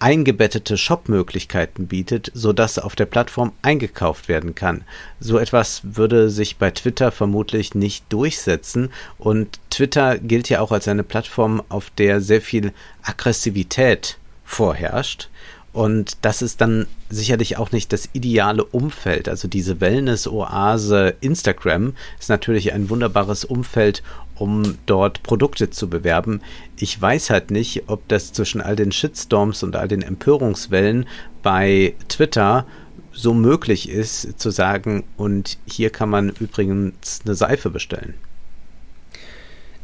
eingebettete 0.00 0.76
Shop-Möglichkeiten 0.76 1.86
bietet, 1.86 2.32
sodass 2.34 2.78
auf 2.78 2.96
der 2.96 3.06
Plattform 3.06 3.52
eingekauft 3.62 4.28
werden 4.28 4.54
kann. 4.54 4.82
So 5.20 5.38
etwas 5.38 5.82
würde 5.84 6.30
sich 6.30 6.56
bei 6.56 6.70
Twitter 6.70 7.12
vermutlich 7.12 7.74
nicht 7.74 8.04
durchsetzen 8.08 8.90
und 9.18 9.60
Twitter 9.70 10.18
gilt 10.18 10.48
ja 10.48 10.60
auch 10.60 10.72
als 10.72 10.88
eine 10.88 11.04
Plattform, 11.04 11.62
auf 11.68 11.90
der 11.90 12.20
sehr 12.20 12.40
viel 12.40 12.72
Aggressivität 13.02 14.18
vorherrscht 14.44 15.28
und 15.72 16.18
das 16.22 16.42
ist 16.42 16.60
dann 16.60 16.86
sicherlich 17.08 17.56
auch 17.56 17.70
nicht 17.70 17.92
das 17.92 18.08
ideale 18.12 18.64
Umfeld. 18.64 19.28
Also 19.28 19.46
diese 19.46 19.80
Wellness-Oase 19.80 21.14
Instagram 21.20 21.94
ist 22.18 22.28
natürlich 22.28 22.72
ein 22.72 22.90
wunderbares 22.90 23.44
Umfeld, 23.44 24.02
um 24.34 24.78
dort 24.86 25.22
Produkte 25.22 25.70
zu 25.70 25.88
bewerben. 25.88 26.40
Ich 26.76 27.00
weiß 27.00 27.30
halt 27.30 27.50
nicht, 27.50 27.84
ob 27.86 28.06
das 28.08 28.32
zwischen 28.32 28.60
all 28.60 28.74
den 28.74 28.90
Shitstorms 28.90 29.62
und 29.62 29.76
all 29.76 29.86
den 29.86 30.02
Empörungswellen 30.02 31.06
bei 31.42 31.94
Twitter 32.08 32.66
so 33.12 33.34
möglich 33.34 33.88
ist, 33.88 34.40
zu 34.40 34.50
sagen, 34.50 35.04
und 35.16 35.58
hier 35.66 35.90
kann 35.90 36.08
man 36.08 36.30
übrigens 36.30 37.20
eine 37.24 37.34
Seife 37.34 37.70
bestellen. 37.70 38.14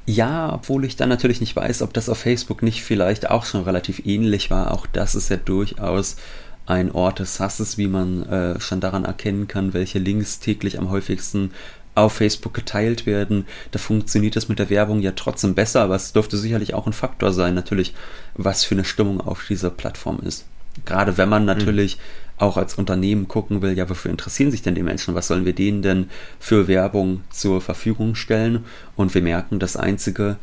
Ja, 0.06 0.52
obwohl 0.54 0.84
ich 0.84 0.94
dann 0.94 1.08
natürlich 1.08 1.40
nicht 1.40 1.56
weiß, 1.56 1.82
ob 1.82 1.92
das 1.92 2.08
auf 2.08 2.18
Facebook 2.18 2.62
nicht 2.62 2.82
vielleicht 2.84 3.28
auch 3.28 3.44
schon 3.44 3.64
relativ 3.64 4.06
ähnlich 4.06 4.50
war. 4.50 4.72
Auch 4.72 4.86
das 4.86 5.16
ist 5.16 5.30
ja 5.30 5.36
durchaus 5.36 6.16
ein 6.64 6.92
Ort 6.92 7.18
des 7.18 7.40
Hasses, 7.40 7.76
wie 7.76 7.88
man 7.88 8.22
äh, 8.24 8.60
schon 8.60 8.80
daran 8.80 9.04
erkennen 9.04 9.48
kann, 9.48 9.74
welche 9.74 9.98
Links 9.98 10.38
täglich 10.38 10.78
am 10.78 10.90
häufigsten 10.90 11.50
auf 11.96 12.12
Facebook 12.12 12.54
geteilt 12.54 13.06
werden. 13.06 13.46
Da 13.72 13.78
funktioniert 13.78 14.36
das 14.36 14.48
mit 14.48 14.58
der 14.58 14.70
Werbung 14.70 15.00
ja 15.00 15.12
trotzdem 15.12 15.54
besser, 15.54 15.82
aber 15.82 15.96
es 15.96 16.12
dürfte 16.12 16.36
sicherlich 16.36 16.74
auch 16.74 16.86
ein 16.86 16.92
Faktor 16.92 17.32
sein, 17.32 17.54
natürlich, 17.54 17.94
was 18.34 18.64
für 18.64 18.74
eine 18.74 18.84
Stimmung 18.84 19.20
auf 19.20 19.44
dieser 19.48 19.70
Plattform 19.70 20.20
ist. 20.20 20.44
Gerade 20.84 21.16
wenn 21.16 21.28
man 21.28 21.42
mhm. 21.42 21.46
natürlich 21.46 21.96
mhm. 21.96 22.00
Auch 22.38 22.56
als 22.56 22.74
Unternehmen 22.74 23.28
gucken 23.28 23.62
will, 23.62 23.76
ja, 23.76 23.88
wofür 23.88 24.10
interessieren 24.10 24.50
sich 24.50 24.62
denn 24.62 24.74
die 24.74 24.82
Menschen? 24.82 25.14
Was 25.14 25.28
sollen 25.28 25.44
wir 25.44 25.54
denen 25.54 25.82
denn 25.82 26.10
für 26.38 26.68
Werbung 26.68 27.22
zur 27.30 27.60
Verfügung 27.60 28.14
stellen? 28.14 28.64
Und 28.94 29.14
wir 29.14 29.22
merken, 29.22 29.58
das 29.58 29.76
Einzige, 29.76 30.36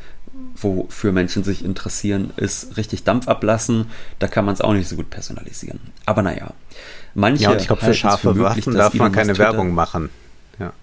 wofür 0.55 1.11
Menschen 1.11 1.43
sich 1.43 1.63
interessieren, 1.63 2.31
ist 2.35 2.77
richtig 2.77 3.03
Dampf 3.03 3.27
ablassen. 3.27 3.85
Da 4.19 4.27
kann 4.27 4.45
man 4.45 4.55
es 4.55 4.61
auch 4.61 4.73
nicht 4.73 4.87
so 4.87 4.95
gut 4.95 5.09
personalisieren. 5.09 5.79
Aber 6.05 6.23
naja, 6.23 6.53
manche. 7.13 7.43
Ja, 7.43 7.51
und 7.51 7.61
ich 7.61 7.67
glaube, 7.67 7.83
für 7.83 7.93
scharfe 7.93 8.33
für 8.33 8.39
möglich, 8.39 8.65
Waffen 8.65 8.75
darf 8.75 8.93
man 8.95 9.11
keine 9.11 9.37
Werbung 9.37 9.73
machen. 9.73 10.09
Ja. 10.59 10.73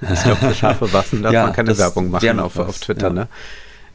Ich 0.00 0.22
glaube, 0.22 0.36
für 0.36 0.54
scharfe 0.54 0.92
Waffen 0.94 1.22
darf 1.22 1.32
ja, 1.34 1.44
man 1.44 1.52
keine 1.52 1.76
Werbung 1.76 2.10
machen 2.10 2.40
auf, 2.40 2.58
auf 2.58 2.78
Twitter, 2.78 3.08
ja. 3.08 3.12
ne? 3.12 3.28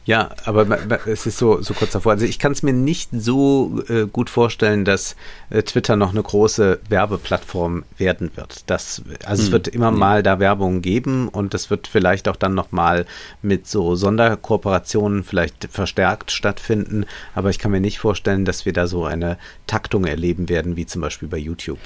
Ja, 0.06 0.30
aber 0.44 0.66
es 1.06 1.26
ist 1.26 1.38
so, 1.38 1.60
so 1.60 1.74
kurz 1.74 1.92
davor. 1.92 2.12
Also 2.12 2.24
ich 2.24 2.38
kann 2.38 2.52
es 2.52 2.62
mir 2.62 2.72
nicht 2.72 3.10
so 3.12 3.82
äh, 3.88 4.06
gut 4.06 4.30
vorstellen, 4.30 4.84
dass 4.84 5.14
äh, 5.50 5.62
Twitter 5.62 5.96
noch 5.96 6.10
eine 6.10 6.22
große 6.22 6.80
Werbeplattform 6.88 7.84
werden 7.98 8.30
wird. 8.34 8.68
Das, 8.70 9.02
also 9.24 9.42
hm. 9.42 9.46
es 9.46 9.52
wird 9.52 9.68
immer 9.68 9.90
hm. 9.90 9.98
mal 9.98 10.22
da 10.22 10.40
Werbung 10.40 10.80
geben 10.80 11.28
und 11.28 11.52
das 11.52 11.68
wird 11.68 11.86
vielleicht 11.86 12.28
auch 12.28 12.36
dann 12.36 12.54
nochmal 12.54 13.04
mit 13.42 13.66
so 13.66 13.94
Sonderkooperationen 13.94 15.22
vielleicht 15.22 15.68
verstärkt 15.70 16.30
stattfinden. 16.30 17.04
Aber 17.34 17.50
ich 17.50 17.58
kann 17.58 17.70
mir 17.70 17.80
nicht 17.80 17.98
vorstellen, 17.98 18.44
dass 18.44 18.64
wir 18.64 18.72
da 18.72 18.86
so 18.86 19.04
eine 19.04 19.36
Taktung 19.66 20.06
erleben 20.06 20.48
werden, 20.48 20.76
wie 20.76 20.86
zum 20.86 21.02
Beispiel 21.02 21.28
bei 21.28 21.38
YouTube. 21.38 21.78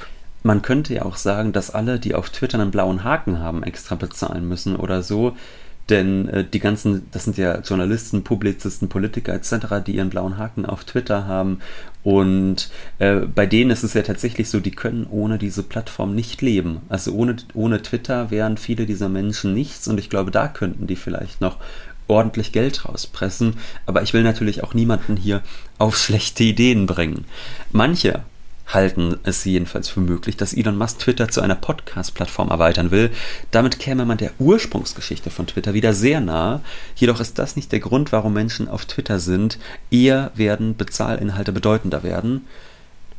Man 0.45 0.63
könnte 0.63 0.95
ja 0.95 1.05
auch 1.05 1.17
sagen, 1.17 1.53
dass 1.53 1.71
alle, 1.71 1.99
die 1.99 2.15
auf 2.15 2.31
Twitter 2.31 2.61
einen 2.61 2.71
blauen 2.71 3.03
Haken 3.03 3.41
haben, 3.41 3.63
extra 3.63 3.95
bezahlen 3.95 4.47
müssen 4.47 4.77
oder 4.77 5.03
so 5.03 5.35
denn 5.91 6.29
äh, 6.29 6.45
die 6.45 6.61
ganzen, 6.61 7.07
das 7.11 7.25
sind 7.25 7.37
ja 7.37 7.61
Journalisten, 7.61 8.25
Publizisten, 8.25 8.89
Politiker 8.89 9.35
etc., 9.35 9.83
die 9.87 9.97
ihren 9.97 10.11
blauen 10.11 10.39
Haken 10.39 10.65
auf 10.67 10.85
Twitter 10.85 11.27
haben. 11.27 11.61
Und 12.03 12.71
äh, 12.99 13.17
bei 13.17 13.47
denen 13.47 13.71
ist 13.71 13.83
es 13.83 13.95
ja 13.95 14.03
tatsächlich 14.03 14.49
so, 14.49 14.61
die 14.61 14.71
können 14.71 15.07
ohne 15.11 15.39
diese 15.39 15.63
Plattform 15.63 16.15
nicht 16.15 16.43
leben. 16.43 16.81
Also 16.89 17.13
ohne, 17.13 17.37
ohne 17.55 17.83
Twitter 17.83 18.31
wären 18.31 18.57
viele 18.57 18.87
dieser 18.87 19.09
Menschen 19.09 19.55
nichts. 19.55 19.89
Und 19.89 19.99
ich 19.99 20.11
glaube, 20.11 20.31
da 20.31 20.49
könnten 20.49 20.87
die 20.87 20.97
vielleicht 20.97 21.41
noch 21.41 21.59
ordentlich 22.09 22.53
Geld 22.53 22.87
rauspressen. 22.87 23.57
Aber 23.87 24.03
ich 24.03 24.13
will 24.15 24.23
natürlich 24.23 24.63
auch 24.63 24.75
niemanden 24.75 25.17
hier 25.17 25.43
auf 25.79 25.97
schlechte 25.97 26.45
Ideen 26.45 26.87
bringen. 26.87 27.25
Manche 27.73 28.23
halten 28.67 29.19
es 29.25 29.45
jedenfalls 29.45 29.89
für 29.89 30.01
möglich, 30.01 30.37
dass 30.37 30.55
Elon 30.55 30.77
Musk 30.77 31.01
Twitter 31.01 31.29
zu 31.29 31.41
einer 31.41 31.55
Podcast-Plattform 31.55 32.51
erweitern 32.51 32.91
will. 32.91 33.11
Damit 33.51 33.79
käme 33.79 34.05
man 34.05 34.19
der 34.19 34.33
Ursprungsgeschichte 34.39 35.31
von 35.31 35.47
Twitter 35.47 35.75
wieder 35.75 35.93
sehr 35.93 36.21
nahe. 36.21 36.61
Jedoch 36.97 37.21
ist 37.21 37.39
das 37.39 37.57
nicht 37.57 37.73
der 37.73 37.81
Grund, 37.81 38.13
warum 38.13 38.33
Menschen 38.33 38.69
auf 38.69 38.87
Twitter 38.87 39.19
sind. 39.19 39.59
Eher 39.91 40.33
werden 40.35 40.77
Bezahlinhalte 40.77 41.53
bedeutender 41.53 42.03
werden. 42.03 42.47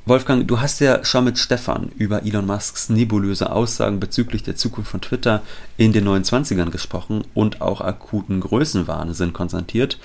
Wolfgang, 0.07 0.47
du 0.47 0.61
hast 0.61 0.81
ja 0.81 1.03
schon 1.03 1.25
mit 1.25 1.39
Stefan 1.39 1.89
über 1.97 2.23
Elon 2.23 2.45
Musks 2.45 2.89
nebulöse 2.89 3.51
Aussagen 3.51 3.99
bezüglich 3.99 4.43
der 4.43 4.55
Zukunft 4.55 4.91
von 4.91 5.01
Twitter 5.01 5.41
in 5.77 5.93
den 5.93 6.07
29ern 6.07 6.69
gesprochen 6.69 7.23
und 7.33 7.61
auch 7.61 7.81
akuten 7.81 8.39
Größenwahnsinn 8.39 9.33
konstatiert. 9.33 9.97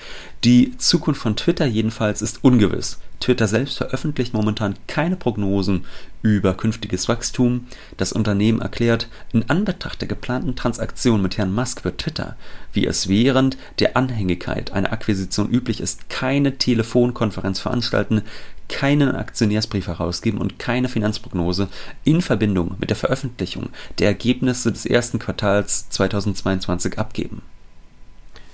Die 0.43 0.75
Zukunft 0.79 1.21
von 1.21 1.35
Twitter 1.35 1.67
jedenfalls 1.67 2.23
ist 2.23 2.43
ungewiss. 2.43 2.97
Twitter 3.19 3.47
selbst 3.47 3.77
veröffentlicht 3.77 4.33
momentan 4.33 4.73
keine 4.87 5.17
Prognosen 5.17 5.85
über 6.23 6.55
künftiges 6.55 7.07
Wachstum. 7.07 7.67
Das 7.97 8.11
Unternehmen 8.11 8.59
erklärt, 8.59 9.07
in 9.31 9.47
Anbetracht 9.51 10.01
der 10.01 10.07
geplanten 10.07 10.55
Transaktion 10.55 11.21
mit 11.21 11.37
Herrn 11.37 11.53
Musk 11.53 11.85
wird 11.85 11.99
Twitter, 11.99 12.35
wie 12.73 12.87
es 12.87 13.07
während 13.07 13.55
der 13.77 13.95
Anhängigkeit 13.95 14.71
einer 14.71 14.91
Akquisition 14.91 15.51
üblich 15.51 15.79
ist, 15.79 16.09
keine 16.09 16.57
Telefonkonferenz 16.57 17.59
veranstalten, 17.59 18.23
keinen 18.71 19.13
Aktionärsbrief 19.13 19.87
herausgeben 19.87 20.39
und 20.39 20.57
keine 20.57 20.89
Finanzprognose 20.89 21.67
in 22.03 22.21
Verbindung 22.21 22.75
mit 22.79 22.89
der 22.89 22.97
Veröffentlichung 22.97 23.69
der 23.99 24.07
Ergebnisse 24.07 24.71
des 24.71 24.87
ersten 24.87 25.19
Quartals 25.19 25.89
2022 25.89 26.97
abgeben. 26.97 27.43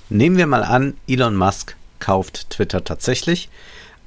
Nehmen 0.09 0.37
wir 0.37 0.47
mal 0.47 0.63
an, 0.63 0.95
Elon 1.07 1.35
Musk 1.35 1.75
kauft 1.99 2.49
Twitter 2.49 2.83
tatsächlich. 2.83 3.49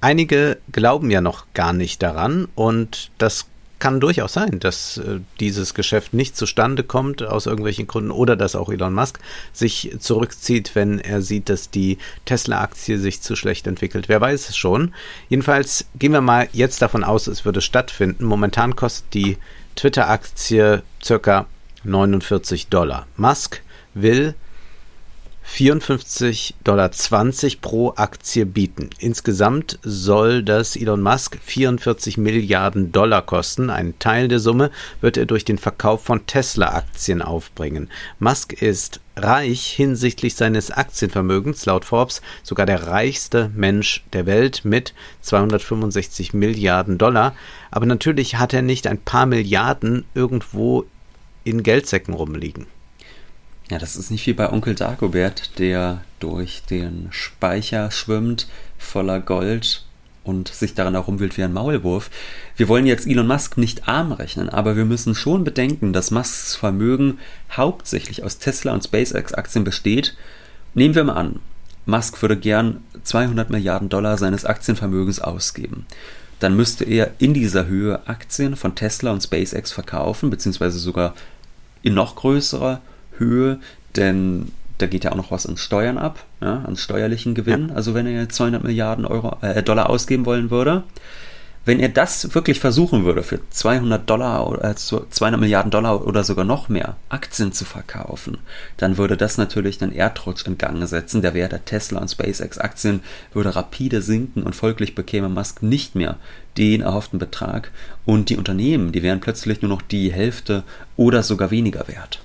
Einige 0.01 0.59
glauben 0.73 1.11
ja 1.11 1.20
noch 1.20 1.46
gar 1.55 1.73
nicht 1.73 2.03
daran 2.03 2.49
und 2.55 3.11
das 3.18 3.46
kann 3.81 3.99
durchaus 3.99 4.35
sein, 4.35 4.61
dass 4.61 4.99
äh, 4.99 5.21
dieses 5.40 5.75
Geschäft 5.75 6.14
nicht 6.14 6.37
zustande 6.37 6.85
kommt 6.85 7.23
aus 7.23 7.47
irgendwelchen 7.47 7.87
Gründen 7.87 8.11
oder 8.12 8.37
dass 8.37 8.55
auch 8.55 8.69
Elon 8.69 8.95
Musk 8.95 9.19
sich 9.53 9.97
zurückzieht, 9.99 10.75
wenn 10.75 11.01
er 11.01 11.23
sieht, 11.23 11.49
dass 11.49 11.71
die 11.71 11.99
Tesla-Aktie 12.27 12.99
sich 12.99 13.23
zu 13.23 13.35
schlecht 13.35 13.66
entwickelt. 13.66 14.09
Wer 14.09 14.21
weiß 14.21 14.51
es 14.51 14.57
schon. 14.57 14.95
Jedenfalls 15.29 15.87
gehen 15.99 16.12
wir 16.12 16.21
mal 16.21 16.49
jetzt 16.53 16.83
davon 16.83 17.03
aus, 17.03 17.27
es 17.27 17.45
würde 17.45 17.61
stattfinden. 17.61 18.25
Momentan 18.25 18.77
kostet 18.77 19.12
die 19.14 19.38
Twitter-Aktie 19.75 20.83
circa 21.03 21.47
49 21.85 22.69
Dollar. 22.69 23.07
Musk 23.16 23.62
will 23.95 24.35
54,20 25.52 26.54
Dollar 26.62 26.90
pro 27.60 27.92
Aktie 27.96 28.46
bieten. 28.46 28.90
Insgesamt 28.98 29.78
soll 29.82 30.42
das 30.42 30.76
Elon 30.76 31.02
Musk 31.02 31.38
44 31.42 32.16
Milliarden 32.18 32.92
Dollar 32.92 33.22
kosten. 33.22 33.68
Ein 33.68 33.98
Teil 33.98 34.28
der 34.28 34.38
Summe 34.38 34.70
wird 35.00 35.16
er 35.16 35.26
durch 35.26 35.44
den 35.44 35.58
Verkauf 35.58 36.04
von 36.04 36.24
Tesla-Aktien 36.26 37.20
aufbringen. 37.20 37.90
Musk 38.20 38.54
ist 38.62 39.00
reich 39.16 39.66
hinsichtlich 39.66 40.36
seines 40.36 40.70
Aktienvermögens, 40.70 41.66
laut 41.66 41.84
Forbes 41.84 42.22
sogar 42.42 42.64
der 42.64 42.86
reichste 42.86 43.50
Mensch 43.54 44.04
der 44.12 44.26
Welt 44.26 44.64
mit 44.64 44.94
265 45.22 46.32
Milliarden 46.32 46.96
Dollar. 46.96 47.34
Aber 47.70 47.86
natürlich 47.86 48.36
hat 48.36 48.54
er 48.54 48.62
nicht 48.62 48.86
ein 48.86 48.98
paar 48.98 49.26
Milliarden 49.26 50.04
irgendwo 50.14 50.86
in 51.44 51.62
Geldsäcken 51.62 52.14
rumliegen. 52.14 52.66
Ja, 53.70 53.78
das 53.78 53.94
ist 53.94 54.11
nicht 54.11 54.26
wie 54.26 54.33
bei 54.33 54.50
Onkel 54.50 54.74
Dagobert, 54.74 55.56
der 55.61 56.02
durch 56.18 56.62
den 56.68 57.06
Speicher 57.11 57.92
schwimmt, 57.92 58.48
voller 58.78 59.20
Gold 59.20 59.85
und 60.24 60.48
sich 60.48 60.74
daran 60.74 60.94
herumwühlt 60.94 61.37
wie 61.37 61.44
ein 61.44 61.52
Maulwurf. 61.52 62.11
Wir 62.56 62.66
wollen 62.66 62.85
jetzt 62.85 63.06
Elon 63.06 63.28
Musk 63.28 63.59
nicht 63.59 63.87
arm 63.87 64.11
rechnen, 64.11 64.48
aber 64.48 64.74
wir 64.74 64.85
müssen 64.85 65.14
schon 65.14 65.44
bedenken, 65.44 65.92
dass 65.92 66.11
Musks 66.11 66.56
Vermögen 66.56 67.18
hauptsächlich 67.52 68.24
aus 68.24 68.38
Tesla 68.38 68.74
und 68.74 68.83
SpaceX-Aktien 68.83 69.62
besteht. 69.62 70.16
Nehmen 70.74 70.96
wir 70.96 71.04
mal 71.04 71.12
an, 71.12 71.38
Musk 71.87 72.20
würde 72.22 72.37
gern 72.37 72.83
200 73.04 73.50
Milliarden 73.50 73.88
Dollar 73.88 74.18
seines 74.18 74.44
Aktienvermögens 74.44 75.20
ausgeben. 75.20 75.87
Dann 76.40 76.56
müsste 76.56 76.83
er 76.83 77.12
in 77.18 77.35
dieser 77.35 77.66
Höhe 77.66 78.00
Aktien 78.09 78.56
von 78.56 78.74
Tesla 78.74 79.12
und 79.12 79.22
SpaceX 79.22 79.70
verkaufen, 79.70 80.28
beziehungsweise 80.28 80.80
sogar 80.80 81.14
in 81.83 81.94
noch 81.94 82.16
größerer 82.16 82.80
Höhe, 83.20 83.61
denn 83.96 84.50
da 84.78 84.87
geht 84.87 85.04
ja 85.04 85.12
auch 85.12 85.16
noch 85.16 85.30
was 85.30 85.46
an 85.46 85.56
Steuern 85.56 85.98
ab, 85.98 86.24
ja, 86.40 86.62
an 86.66 86.76
steuerlichen 86.76 87.35
Gewinn. 87.35 87.68
Ja. 87.68 87.74
Also 87.76 87.94
wenn 87.94 88.06
er 88.06 88.28
200 88.28 88.64
Milliarden 88.64 89.04
Euro, 89.04 89.37
äh, 89.42 89.62
Dollar 89.62 89.90
ausgeben 89.90 90.26
wollen 90.26 90.50
würde, 90.50 90.85
wenn 91.66 91.78
er 91.78 91.90
das 91.90 92.35
wirklich 92.35 92.59
versuchen 92.59 93.04
würde, 93.04 93.22
für 93.22 93.38
200 93.50 94.09
Dollar 94.09 94.48
oder 94.48 94.70
äh, 94.70 94.74
200 94.74 95.38
Milliarden 95.38 95.70
Dollar 95.70 96.06
oder 96.06 96.24
sogar 96.24 96.46
noch 96.46 96.70
mehr 96.70 96.96
Aktien 97.11 97.52
zu 97.52 97.66
verkaufen, 97.66 98.38
dann 98.78 98.96
würde 98.96 99.18
das 99.18 99.37
natürlich 99.37 99.83
einen 99.83 99.92
Erdrutsch 99.92 100.46
in 100.46 100.56
Gang 100.56 100.88
setzen. 100.88 101.20
Der 101.20 101.35
Wert 101.35 101.52
der 101.52 101.64
Tesla 101.66 102.00
und 102.00 102.11
SpaceX 102.11 102.56
Aktien 102.56 103.02
würde 103.35 103.54
rapide 103.54 104.00
sinken 104.00 104.42
und 104.42 104.56
folglich 104.56 104.94
bekäme 104.94 105.28
Musk 105.28 105.62
nicht 105.62 105.94
mehr 105.94 106.16
den 106.56 106.80
erhofften 106.80 107.18
Betrag 107.18 107.70
und 108.06 108.30
die 108.30 108.38
Unternehmen, 108.38 108.92
die 108.92 109.02
wären 109.02 109.20
plötzlich 109.20 109.61
nur 109.61 109.68
noch 109.68 109.83
die 109.83 110.12
Hälfte 110.12 110.64
oder 110.96 111.22
sogar 111.22 111.50
weniger 111.50 111.87
wert. 111.88 112.20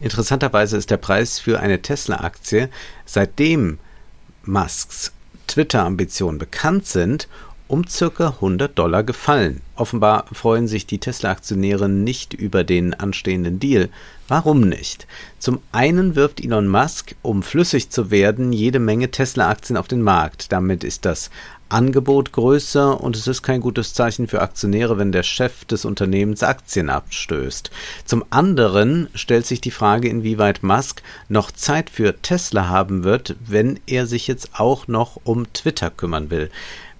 Interessanterweise 0.00 0.76
ist 0.76 0.90
der 0.90 0.96
Preis 0.96 1.38
für 1.38 1.60
eine 1.60 1.80
Tesla-Aktie, 1.80 2.68
seitdem 3.06 3.78
Musks 4.44 5.12
Twitter-Ambitionen 5.46 6.38
bekannt 6.38 6.86
sind, 6.86 7.28
um 7.66 7.86
circa 7.86 8.28
100 8.28 8.78
Dollar 8.78 9.02
gefallen. 9.02 9.62
Offenbar 9.74 10.26
freuen 10.32 10.68
sich 10.68 10.86
die 10.86 10.98
Tesla-Aktionäre 10.98 11.88
nicht 11.88 12.34
über 12.34 12.62
den 12.62 12.92
anstehenden 12.92 13.58
Deal. 13.58 13.88
Warum 14.28 14.60
nicht? 14.60 15.06
Zum 15.38 15.60
einen 15.72 16.14
wirft 16.14 16.40
Elon 16.42 16.68
Musk, 16.68 17.14
um 17.22 17.42
flüssig 17.42 17.90
zu 17.90 18.10
werden, 18.10 18.52
jede 18.52 18.78
Menge 18.78 19.10
Tesla-Aktien 19.10 19.76
auf 19.76 19.88
den 19.88 20.02
Markt. 20.02 20.52
Damit 20.52 20.84
ist 20.84 21.04
das 21.04 21.30
Angebot 21.68 22.32
größer 22.32 23.00
und 23.00 23.16
es 23.16 23.26
ist 23.26 23.42
kein 23.42 23.60
gutes 23.60 23.94
Zeichen 23.94 24.28
für 24.28 24.42
Aktionäre, 24.42 24.98
wenn 24.98 25.12
der 25.12 25.22
Chef 25.22 25.64
des 25.64 25.84
Unternehmens 25.84 26.42
Aktien 26.42 26.90
abstößt. 26.90 27.70
Zum 28.04 28.24
anderen 28.30 29.08
stellt 29.14 29.46
sich 29.46 29.60
die 29.60 29.70
Frage, 29.70 30.08
inwieweit 30.08 30.62
Musk 30.62 31.02
noch 31.28 31.50
Zeit 31.50 31.90
für 31.90 32.20
Tesla 32.20 32.68
haben 32.68 33.04
wird, 33.04 33.36
wenn 33.44 33.80
er 33.86 34.06
sich 34.06 34.26
jetzt 34.26 34.50
auch 34.54 34.88
noch 34.88 35.20
um 35.24 35.52
Twitter 35.52 35.90
kümmern 35.90 36.30
will. 36.30 36.50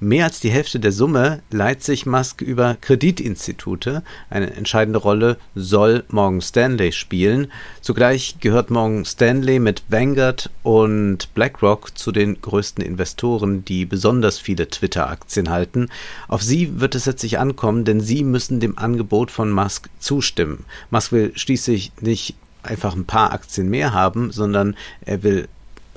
Mehr 0.05 0.27
als 0.27 0.39
die 0.39 0.51
Hälfte 0.51 0.81
der 0.81 0.93
Summe 0.93 1.41
leiht 1.51 1.83
sich 1.83 2.05
Musk 2.05 2.43
über 2.43 2.77
Kreditinstitute. 2.79 4.03
Eine 4.29 4.53
entscheidende 4.53 4.99
Rolle 4.99 5.39
soll 5.55 6.05
Morgan 6.11 6.43
Stanley 6.43 6.93
spielen. 6.93 7.51
Zugleich 7.81 8.37
gehört 8.39 8.71
Morgan 8.71 9.07
Stanley 9.07 9.59
mit 9.59 9.83
Vanguard 9.89 10.51
und 10.63 11.33
BlackRock 11.33 11.97
zu 11.97 12.13
den 12.13 12.39
größten 12.39 12.85
Investoren, 12.85 13.65
die 13.65 13.87
besonders 13.87 14.39
viele 14.39 14.69
Twitter-Aktien 14.69 15.49
halten. 15.49 15.89
Auf 16.29 16.43
sie 16.43 16.83
wird 16.83 16.95
es 16.95 17.07
letztlich 17.07 17.39
ankommen, 17.39 17.87
denn 17.87 18.01
sie 18.03 18.25
müssen 18.25 18.61
dem 18.61 18.77
Angebot 18.77 19.31
von 19.31 19.51
Musk 19.51 19.89
zustimmen. 20.01 20.67
Musk 20.91 21.13
will 21.13 21.33
schließlich 21.35 21.93
nicht 22.03 22.37
einfach 22.63 22.95
ein 22.95 23.07
paar 23.07 23.33
Aktien 23.33 23.71
mehr 23.71 23.95
haben, 23.95 24.33
sondern 24.33 24.77
er 25.07 25.23
will 25.23 25.49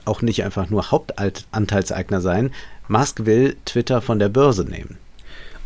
auch 0.07 0.21
nicht 0.21 0.43
einfach 0.43 0.69
nur 0.69 0.91
Hauptanteilseigner 0.91 2.21
sein. 2.21 2.51
Musk 2.87 3.25
will 3.25 3.57
Twitter 3.65 4.01
von 4.01 4.19
der 4.19 4.29
Börse 4.29 4.63
nehmen. 4.63 4.97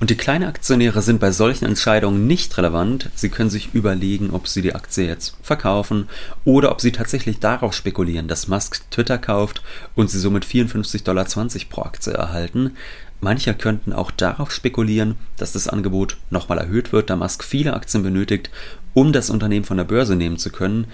Und 0.02 0.10
die 0.10 0.18
kleinen 0.18 0.50
Aktionäre 0.50 1.04
sind 1.04 1.20
bei 1.20 1.32
solchen 1.32 1.66
Entscheidungen 1.66 2.26
nicht 2.26 2.58
relevant. 2.58 3.12
Sie 3.14 3.30
können 3.30 3.52
sich 3.52 3.76
überlegen, 3.76 4.32
ob 4.32 4.48
sie 4.48 4.64
die 4.64 4.74
Aktie 4.74 5.06
jetzt 5.06 5.38
verkaufen 5.44 6.10
oder 6.44 6.72
ob 6.72 6.82
sie 6.82 6.92
tatsächlich 6.92 7.40
darauf 7.40 7.76
spekulieren, 7.76 8.28
dass 8.28 8.48
Musk 8.48 8.82
Twitter 8.90 9.20
kauft 9.20 9.62
und 9.94 10.10
sie 10.10 10.18
somit 10.18 10.44
54,20 10.44 11.04
Dollar 11.04 11.26
pro 11.70 11.84
Aktie 11.84 12.14
erhalten. 12.14 12.72
Manche 13.20 13.54
könnten 13.54 13.94
auch 13.94 14.10
darauf 14.10 14.52
spekulieren, 14.52 15.18
dass 15.38 15.52
das 15.52 15.68
Angebot 15.68 16.18
nochmal 16.32 16.58
erhöht 16.58 16.92
wird, 16.92 17.12
da 17.12 17.16
Musk 17.16 17.44
viele 17.44 17.76
Aktien 17.76 18.02
benötigt, 18.02 18.50
um 18.96 19.14
das 19.14 19.30
Unternehmen 19.30 19.66
von 19.66 19.78
der 19.78 19.84
Börse 19.84 20.16
nehmen 20.16 20.40
zu 20.40 20.50
können. 20.50 20.88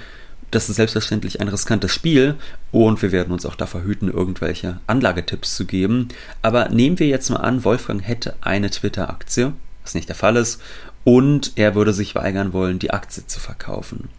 Das 0.50 0.70
ist 0.70 0.78
selbstverständlich 0.78 1.42
ein 1.42 1.50
riskantes 1.50 1.92
Spiel 1.92 2.36
und 2.72 3.02
wir 3.02 3.12
werden 3.12 3.34
uns 3.34 3.46
auch 3.46 3.56
davor 3.56 3.84
hüten, 3.84 4.10
irgendwelche 4.10 4.80
Anlagetipps 4.88 5.56
zu 5.56 5.66
geben. 5.66 6.08
Aber 6.42 6.70
nehmen 6.70 7.00
wir 7.00 7.08
jetzt 7.08 7.30
mal 7.30 7.38
an, 7.38 7.66
Wolfgang 7.66 8.02
hätte 8.02 8.36
eine 8.40 8.70
Twitter-Aktie, 8.70 9.54
was 9.84 9.94
nicht 9.94 10.08
der 10.08 10.16
Fall 10.16 10.38
ist, 10.38 10.62
und 11.04 11.54
er 11.56 11.76
würde 11.76 11.92
sich 11.92 12.16
weigern 12.16 12.54
wollen, 12.54 12.80
die 12.80 12.92
Aktie 12.92 13.28
zu 13.28 13.40
verkaufen. 13.40 14.10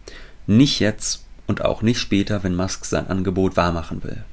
Nicht 0.45 0.79
jetzt 0.79 1.25
und 1.47 1.65
auch 1.65 1.81
nicht 1.81 1.99
später, 1.99 2.43
wenn 2.43 2.55
Musk 2.55 2.85
sein 2.85 3.07
Angebot 3.07 3.57
wahrmachen 3.57 4.03
will. 4.03 4.23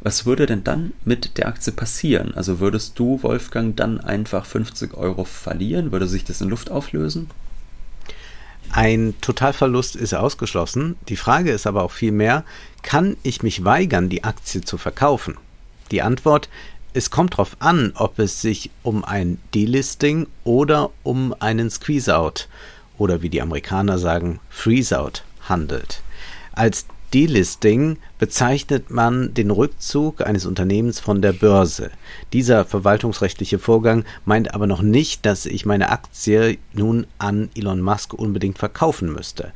Was 0.00 0.26
würde 0.26 0.46
denn 0.46 0.64
dann 0.64 0.92
mit 1.04 1.38
der 1.38 1.48
Aktie 1.48 1.72
passieren? 1.72 2.34
Also 2.34 2.60
würdest 2.60 2.98
du, 2.98 3.22
Wolfgang, 3.22 3.76
dann 3.76 4.00
einfach 4.00 4.44
50 4.44 4.94
Euro 4.94 5.24
verlieren? 5.24 5.90
Würde 5.92 6.06
sich 6.06 6.24
das 6.24 6.40
in 6.40 6.48
Luft 6.48 6.70
auflösen? 6.70 7.30
Ein 8.76 9.14
Totalverlust 9.22 9.96
ist 9.96 10.12
ausgeschlossen. 10.12 10.96
Die 11.08 11.16
Frage 11.16 11.50
ist 11.50 11.66
aber 11.66 11.82
auch 11.82 11.92
vielmehr, 11.92 12.44
kann 12.82 13.16
ich 13.22 13.42
mich 13.42 13.64
weigern, 13.64 14.10
die 14.10 14.22
Aktie 14.22 14.60
zu 14.60 14.76
verkaufen? 14.76 15.38
Die 15.90 16.02
Antwort, 16.02 16.50
es 16.92 17.10
kommt 17.10 17.32
darauf 17.32 17.56
an, 17.60 17.94
ob 17.96 18.18
es 18.18 18.42
sich 18.42 18.70
um 18.82 19.02
ein 19.02 19.38
Delisting 19.54 20.26
oder 20.44 20.90
um 21.04 21.34
einen 21.40 21.70
Squeeze-out 21.70 22.50
oder 22.98 23.22
wie 23.22 23.30
die 23.30 23.40
Amerikaner 23.40 23.96
sagen, 23.96 24.40
Freeze-out 24.50 25.24
handelt. 25.48 26.02
Als 26.52 26.84
Delisting 27.14 27.96
bezeichnet 28.18 28.90
man 28.90 29.34
den 29.34 29.50
Rückzug 29.50 30.26
eines 30.26 30.46
Unternehmens 30.46 31.00
von 31.00 31.20
der 31.20 31.32
Börse. 31.32 31.90
Dieser 32.32 32.64
verwaltungsrechtliche 32.64 33.58
Vorgang 33.58 34.04
meint 34.24 34.54
aber 34.54 34.66
noch 34.66 34.82
nicht, 34.82 35.26
dass 35.26 35.46
ich 35.46 35.66
meine 35.66 35.90
Aktie 35.90 36.58
nun 36.72 37.06
an 37.18 37.50
Elon 37.54 37.80
Musk 37.80 38.14
unbedingt 38.14 38.58
verkaufen 38.58 39.12
müsste. 39.12 39.52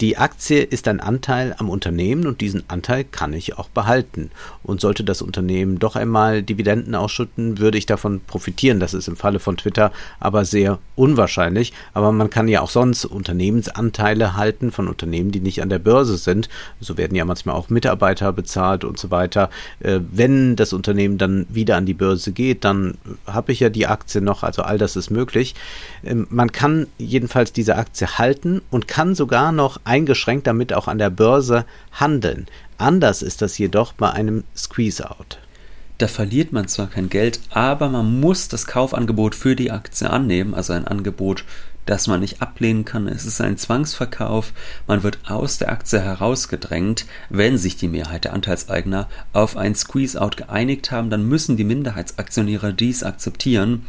Die 0.00 0.16
Aktie 0.16 0.62
ist 0.62 0.88
ein 0.88 0.98
Anteil 0.98 1.54
am 1.58 1.70
Unternehmen 1.70 2.26
und 2.26 2.40
diesen 2.40 2.64
Anteil 2.68 3.04
kann 3.04 3.32
ich 3.32 3.56
auch 3.58 3.68
behalten. 3.68 4.30
Und 4.64 4.80
sollte 4.80 5.04
das 5.04 5.22
Unternehmen 5.22 5.78
doch 5.78 5.94
einmal 5.94 6.42
Dividenden 6.42 6.96
ausschütten, 6.96 7.58
würde 7.58 7.78
ich 7.78 7.86
davon 7.86 8.20
profitieren. 8.20 8.80
Das 8.80 8.92
ist 8.92 9.06
im 9.06 9.16
Falle 9.16 9.38
von 9.38 9.56
Twitter 9.56 9.92
aber 10.18 10.44
sehr 10.44 10.80
unwahrscheinlich. 10.96 11.72
Aber 11.92 12.10
man 12.10 12.28
kann 12.28 12.48
ja 12.48 12.60
auch 12.60 12.70
sonst 12.70 13.04
Unternehmensanteile 13.04 14.36
halten 14.36 14.72
von 14.72 14.88
Unternehmen, 14.88 15.30
die 15.30 15.40
nicht 15.40 15.62
an 15.62 15.68
der 15.68 15.78
Börse 15.78 16.16
sind. 16.16 16.48
So 16.80 16.96
werden 16.96 17.14
ja 17.14 17.24
manchmal 17.24 17.54
auch 17.54 17.68
Mitarbeiter 17.68 18.03
Mitarbeiter 18.04 18.32
bezahlt 18.32 18.84
und 18.84 18.98
so 18.98 19.10
weiter. 19.10 19.50
Äh, 19.80 20.00
wenn 20.12 20.56
das 20.56 20.72
Unternehmen 20.72 21.18
dann 21.18 21.46
wieder 21.48 21.76
an 21.76 21.86
die 21.86 21.94
Börse 21.94 22.32
geht, 22.32 22.64
dann 22.64 22.98
habe 23.26 23.52
ich 23.52 23.60
ja 23.60 23.70
die 23.70 23.86
Aktie 23.86 24.20
noch, 24.20 24.42
also 24.42 24.62
all 24.62 24.78
das 24.78 24.96
ist 24.96 25.10
möglich. 25.10 25.54
Ähm, 26.04 26.26
man 26.30 26.52
kann 26.52 26.86
jedenfalls 26.98 27.52
diese 27.52 27.76
Aktie 27.76 28.06
halten 28.06 28.60
und 28.70 28.88
kann 28.88 29.14
sogar 29.14 29.52
noch 29.52 29.80
eingeschränkt 29.84 30.46
damit 30.46 30.72
auch 30.72 30.88
an 30.88 30.98
der 30.98 31.10
Börse 31.10 31.64
handeln. 31.92 32.46
Anders 32.76 33.22
ist 33.22 33.40
das 33.40 33.56
jedoch 33.56 33.92
bei 33.92 34.10
einem 34.10 34.44
Squeeze-out. 34.54 35.38
Da 35.98 36.08
verliert 36.08 36.52
man 36.52 36.66
zwar 36.66 36.88
kein 36.88 37.08
Geld, 37.08 37.40
aber 37.50 37.88
man 37.88 38.18
muss 38.20 38.48
das 38.48 38.66
Kaufangebot 38.66 39.34
für 39.34 39.54
die 39.54 39.70
Aktie 39.70 40.10
annehmen, 40.10 40.52
also 40.52 40.72
ein 40.72 40.88
Angebot, 40.88 41.44
das 41.86 42.06
man 42.08 42.20
nicht 42.20 42.42
ablehnen 42.42 42.84
kann. 42.84 43.06
Es 43.06 43.24
ist 43.24 43.40
ein 43.40 43.58
Zwangsverkauf. 43.58 44.52
Man 44.86 45.02
wird 45.02 45.18
aus 45.26 45.58
der 45.58 45.70
Aktie 45.70 46.00
herausgedrängt. 46.00 47.06
Wenn 47.28 47.58
sich 47.58 47.76
die 47.76 47.88
Mehrheit 47.88 48.24
der 48.24 48.32
Anteilseigner 48.32 49.08
auf 49.32 49.56
ein 49.56 49.74
Squeeze-out 49.74 50.36
geeinigt 50.36 50.90
haben, 50.90 51.10
dann 51.10 51.28
müssen 51.28 51.56
die 51.56 51.64
Minderheitsaktionäre 51.64 52.74
dies 52.74 53.02
akzeptieren. 53.02 53.86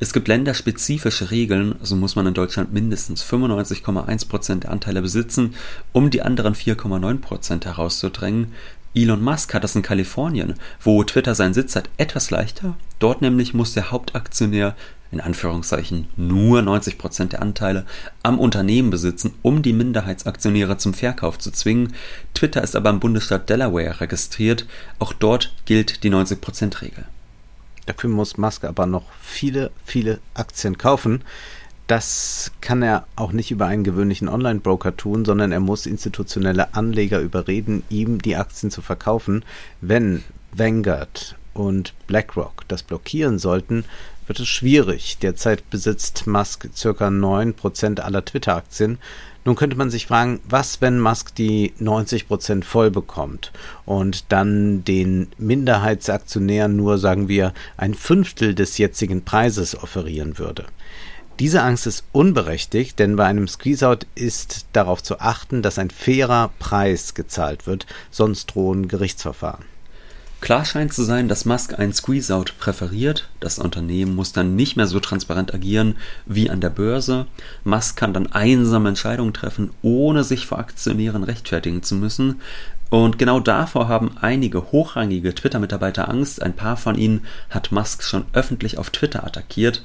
Es 0.00 0.12
gibt 0.12 0.26
länderspezifische 0.26 1.30
Regeln, 1.30 1.76
so 1.80 1.94
muss 1.94 2.16
man 2.16 2.26
in 2.26 2.34
Deutschland 2.34 2.72
mindestens 2.72 3.24
95,1% 3.24 4.60
der 4.60 4.70
Anteile 4.72 5.02
besitzen, 5.02 5.54
um 5.92 6.10
die 6.10 6.22
anderen 6.22 6.54
4,9% 6.54 7.64
herauszudrängen. 7.64 8.52
Elon 8.94 9.22
Musk 9.22 9.52
hat 9.54 9.64
das 9.64 9.74
in 9.74 9.82
Kalifornien, 9.82 10.54
wo 10.80 11.02
Twitter 11.02 11.34
seinen 11.34 11.54
Sitz 11.54 11.74
hat, 11.74 11.90
etwas 11.96 12.30
leichter. 12.30 12.76
Dort 13.00 13.22
nämlich 13.22 13.52
muss 13.52 13.74
der 13.74 13.90
Hauptaktionär 13.90 14.76
in 15.10 15.20
Anführungszeichen 15.20 16.08
nur 16.16 16.62
90 16.62 16.98
Prozent 16.98 17.32
der 17.32 17.42
Anteile 17.42 17.86
am 18.22 18.38
Unternehmen 18.38 18.90
besitzen, 18.90 19.34
um 19.42 19.62
die 19.62 19.72
Minderheitsaktionäre 19.72 20.76
zum 20.76 20.94
Verkauf 20.94 21.38
zu 21.38 21.50
zwingen. 21.50 21.94
Twitter 22.34 22.62
ist 22.62 22.76
aber 22.76 22.90
im 22.90 23.00
Bundesstaat 23.00 23.48
Delaware 23.48 24.00
registriert. 24.00 24.66
Auch 24.98 25.12
dort 25.12 25.54
gilt 25.66 26.02
die 26.02 26.10
90 26.10 26.40
Prozent 26.40 26.82
Regel. 26.82 27.04
Dafür 27.86 28.10
muss 28.10 28.38
Musk 28.38 28.64
aber 28.64 28.86
noch 28.86 29.04
viele, 29.20 29.70
viele 29.84 30.18
Aktien 30.34 30.78
kaufen. 30.78 31.22
Das 31.86 32.50
kann 32.62 32.82
er 32.82 33.06
auch 33.14 33.32
nicht 33.32 33.50
über 33.50 33.66
einen 33.66 33.84
gewöhnlichen 33.84 34.28
Online-Broker 34.28 34.96
tun, 34.96 35.26
sondern 35.26 35.52
er 35.52 35.60
muss 35.60 35.84
institutionelle 35.84 36.74
Anleger 36.74 37.20
überreden, 37.20 37.82
ihm 37.90 38.22
die 38.22 38.36
Aktien 38.36 38.70
zu 38.70 38.80
verkaufen. 38.80 39.44
Wenn 39.82 40.24
Vanguard 40.52 41.36
und 41.52 41.92
BlackRock 42.06 42.64
das 42.68 42.82
blockieren 42.82 43.38
sollten, 43.38 43.84
wird 44.26 44.40
es 44.40 44.48
schwierig. 44.48 45.18
Derzeit 45.18 45.68
besitzt 45.68 46.26
Musk 46.26 46.70
ca. 46.74 47.08
9% 47.08 48.00
aller 48.00 48.24
Twitter-Aktien. 48.24 48.98
Nun 49.44 49.56
könnte 49.56 49.76
man 49.76 49.90
sich 49.90 50.06
fragen, 50.06 50.40
was, 50.48 50.80
wenn 50.80 50.98
Musk 50.98 51.34
die 51.34 51.74
90% 51.78 52.64
voll 52.64 52.90
bekommt 52.90 53.52
und 53.84 54.32
dann 54.32 54.84
den 54.84 55.28
Minderheitsaktionären 55.36 56.74
nur, 56.74 56.96
sagen 56.96 57.28
wir, 57.28 57.52
ein 57.76 57.92
Fünftel 57.92 58.54
des 58.54 58.78
jetzigen 58.78 59.22
Preises 59.22 59.76
offerieren 59.76 60.38
würde. 60.38 60.64
Diese 61.40 61.62
Angst 61.62 61.86
ist 61.88 62.04
unberechtigt, 62.12 62.98
denn 63.00 63.16
bei 63.16 63.24
einem 63.24 63.48
Squeezeout 63.48 64.06
ist 64.14 64.66
darauf 64.72 65.02
zu 65.02 65.18
achten, 65.18 65.62
dass 65.62 65.80
ein 65.80 65.90
fairer 65.90 66.50
Preis 66.60 67.14
gezahlt 67.14 67.66
wird, 67.66 67.86
sonst 68.12 68.54
drohen 68.54 68.86
Gerichtsverfahren. 68.86 69.64
Klar 70.40 70.64
scheint 70.64 70.92
zu 70.92 71.02
sein, 71.02 71.26
dass 71.26 71.46
Musk 71.46 71.76
einen 71.78 71.94
Squeeze-out 71.94 72.58
präferiert. 72.58 73.30
Das 73.40 73.58
Unternehmen 73.58 74.14
muss 74.14 74.32
dann 74.32 74.54
nicht 74.54 74.76
mehr 74.76 74.86
so 74.86 75.00
transparent 75.00 75.54
agieren 75.54 75.96
wie 76.26 76.50
an 76.50 76.60
der 76.60 76.70
Börse. 76.70 77.26
Musk 77.64 77.96
kann 77.96 78.12
dann 78.12 78.30
einsame 78.30 78.90
Entscheidungen 78.90 79.32
treffen, 79.32 79.70
ohne 79.80 80.22
sich 80.22 80.46
vor 80.46 80.58
Aktionären 80.58 81.24
rechtfertigen 81.24 81.82
zu 81.82 81.94
müssen. 81.94 82.42
Und 82.90 83.18
genau 83.18 83.40
davor 83.40 83.88
haben 83.88 84.18
einige 84.20 84.70
hochrangige 84.70 85.34
Twitter-Mitarbeiter 85.34 86.08
Angst. 86.10 86.42
Ein 86.42 86.54
paar 86.54 86.76
von 86.76 86.96
ihnen 86.96 87.24
hat 87.48 87.72
Musk 87.72 88.02
schon 88.02 88.26
öffentlich 88.34 88.76
auf 88.76 88.90
Twitter 88.90 89.24
attackiert. 89.24 89.82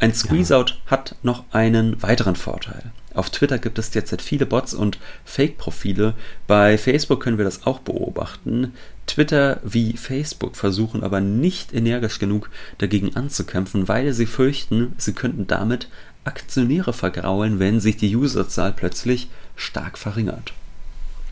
Ein 0.00 0.14
Squeeze-out 0.14 0.70
ja. 0.70 0.90
hat 0.90 1.16
noch 1.22 1.44
einen 1.52 2.02
weiteren 2.02 2.36
Vorteil. 2.36 2.90
Auf 3.14 3.30
Twitter 3.30 3.58
gibt 3.58 3.78
es 3.78 3.90
derzeit 3.90 4.22
viele 4.22 4.46
Bots 4.46 4.72
und 4.72 4.98
Fake-Profile. 5.24 6.14
Bei 6.46 6.78
Facebook 6.78 7.20
können 7.22 7.38
wir 7.38 7.44
das 7.44 7.66
auch 7.66 7.80
beobachten. 7.80 8.72
Twitter 9.06 9.60
wie 9.62 9.96
Facebook 9.96 10.56
versuchen 10.56 11.02
aber 11.02 11.20
nicht 11.20 11.74
energisch 11.74 12.18
genug 12.18 12.50
dagegen 12.78 13.14
anzukämpfen, 13.14 13.88
weil 13.88 14.12
sie 14.12 14.26
fürchten, 14.26 14.94
sie 14.96 15.12
könnten 15.12 15.46
damit 15.46 15.88
Aktionäre 16.24 16.92
vergraulen, 16.92 17.58
wenn 17.58 17.80
sich 17.80 17.96
die 17.96 18.16
Userzahl 18.16 18.72
plötzlich 18.72 19.28
stark 19.56 19.98
verringert. 19.98 20.52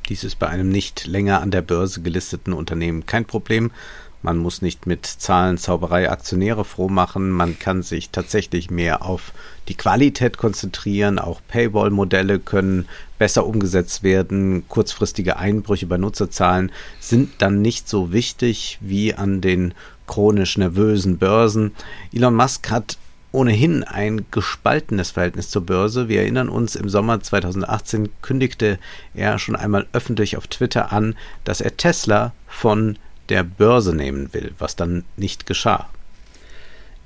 Dies 0.08 0.24
ist 0.24 0.38
bei 0.38 0.48
einem 0.48 0.68
nicht 0.68 1.06
länger 1.06 1.40
an 1.40 1.52
der 1.52 1.62
Börse 1.62 2.02
gelisteten 2.02 2.52
Unternehmen 2.52 3.06
kein 3.06 3.24
Problem 3.24 3.70
Man 4.22 4.36
muss 4.36 4.60
nicht 4.60 4.86
mit 4.86 5.06
Zahlenzauberei 5.06 6.10
Aktionäre 6.10 6.64
froh 6.64 6.88
machen. 6.88 7.30
Man 7.30 7.58
kann 7.58 7.82
sich 7.82 8.10
tatsächlich 8.10 8.70
mehr 8.70 9.02
auf 9.04 9.32
die 9.68 9.76
Qualität 9.76 10.36
konzentrieren. 10.36 11.18
Auch 11.18 11.40
Paywall-Modelle 11.48 12.38
können 12.38 12.86
besser 13.18 13.46
umgesetzt 13.46 14.02
werden. 14.02 14.68
Kurzfristige 14.68 15.38
Einbrüche 15.38 15.86
bei 15.86 15.96
Nutzerzahlen 15.96 16.70
sind 17.00 17.30
dann 17.38 17.62
nicht 17.62 17.88
so 17.88 18.12
wichtig 18.12 18.78
wie 18.80 19.14
an 19.14 19.40
den 19.40 19.72
chronisch 20.06 20.58
nervösen 20.58 21.16
Börsen. 21.16 21.72
Elon 22.12 22.34
Musk 22.34 22.70
hat 22.70 22.98
ohnehin 23.32 23.84
ein 23.84 24.26
gespaltenes 24.30 25.12
Verhältnis 25.12 25.50
zur 25.50 25.64
Börse. 25.64 26.08
Wir 26.08 26.22
erinnern 26.22 26.48
uns, 26.48 26.74
im 26.74 26.88
Sommer 26.88 27.20
2018 27.20 28.08
kündigte 28.20 28.78
er 29.14 29.38
schon 29.38 29.56
einmal 29.56 29.86
öffentlich 29.92 30.36
auf 30.36 30.48
Twitter 30.48 30.92
an, 30.92 31.14
dass 31.44 31.60
er 31.60 31.76
Tesla 31.76 32.32
von 32.48 32.98
der 33.30 33.44
Börse 33.44 33.94
nehmen 33.94 34.32
will, 34.34 34.52
was 34.58 34.76
dann 34.76 35.04
nicht 35.16 35.46
geschah. 35.46 35.88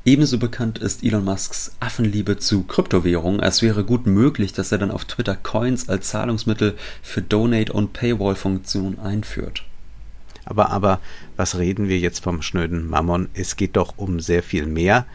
Ebenso 0.07 0.39
bekannt 0.39 0.79
ist 0.79 1.03
Elon 1.03 1.25
Musks 1.25 1.73
Affenliebe 1.81 2.37
zu 2.37 2.65
Kryptowährungen. 2.65 3.41
Es 3.41 3.63
wäre 3.63 3.85
gut 3.85 4.07
möglich, 4.07 4.53
dass 4.53 4.71
er 4.71 4.77
dann 4.77 4.91
auf 4.91 5.07
Twitter 5.07 5.35
Coins 5.35 5.89
als 5.89 6.09
Zahlungsmittel 6.09 6.77
für 7.03 7.23
Donate- 7.23 7.73
und 7.73 7.95
Paywall-Funktionen 7.95 8.99
einführt. 8.99 9.65
Aber, 10.45 10.71
aber, 10.71 11.01
was 11.37 11.57
reden 11.57 11.89
wir 11.89 11.99
jetzt 11.99 12.23
vom 12.23 12.43
schnöden 12.43 12.87
Mammon? 12.87 13.31
Es 13.33 13.57
geht 13.57 13.77
doch 13.77 13.95
um 13.97 14.21
sehr 14.21 14.43
viel 14.43 14.67
mehr. 14.67 15.07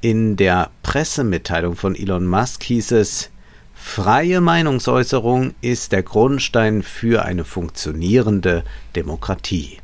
In 0.00 0.36
der 0.36 0.70
Pressemitteilung 0.84 1.74
von 1.74 1.96
Elon 1.96 2.26
Musk 2.26 2.62
hieß 2.62 2.92
es, 2.92 3.30
freie 3.74 4.40
Meinungsäußerung 4.40 5.54
ist 5.62 5.90
der 5.90 6.04
Grundstein 6.04 6.84
für 6.84 7.24
eine 7.24 7.44
funktionierende 7.44 8.62
Demokratie. 8.94 9.81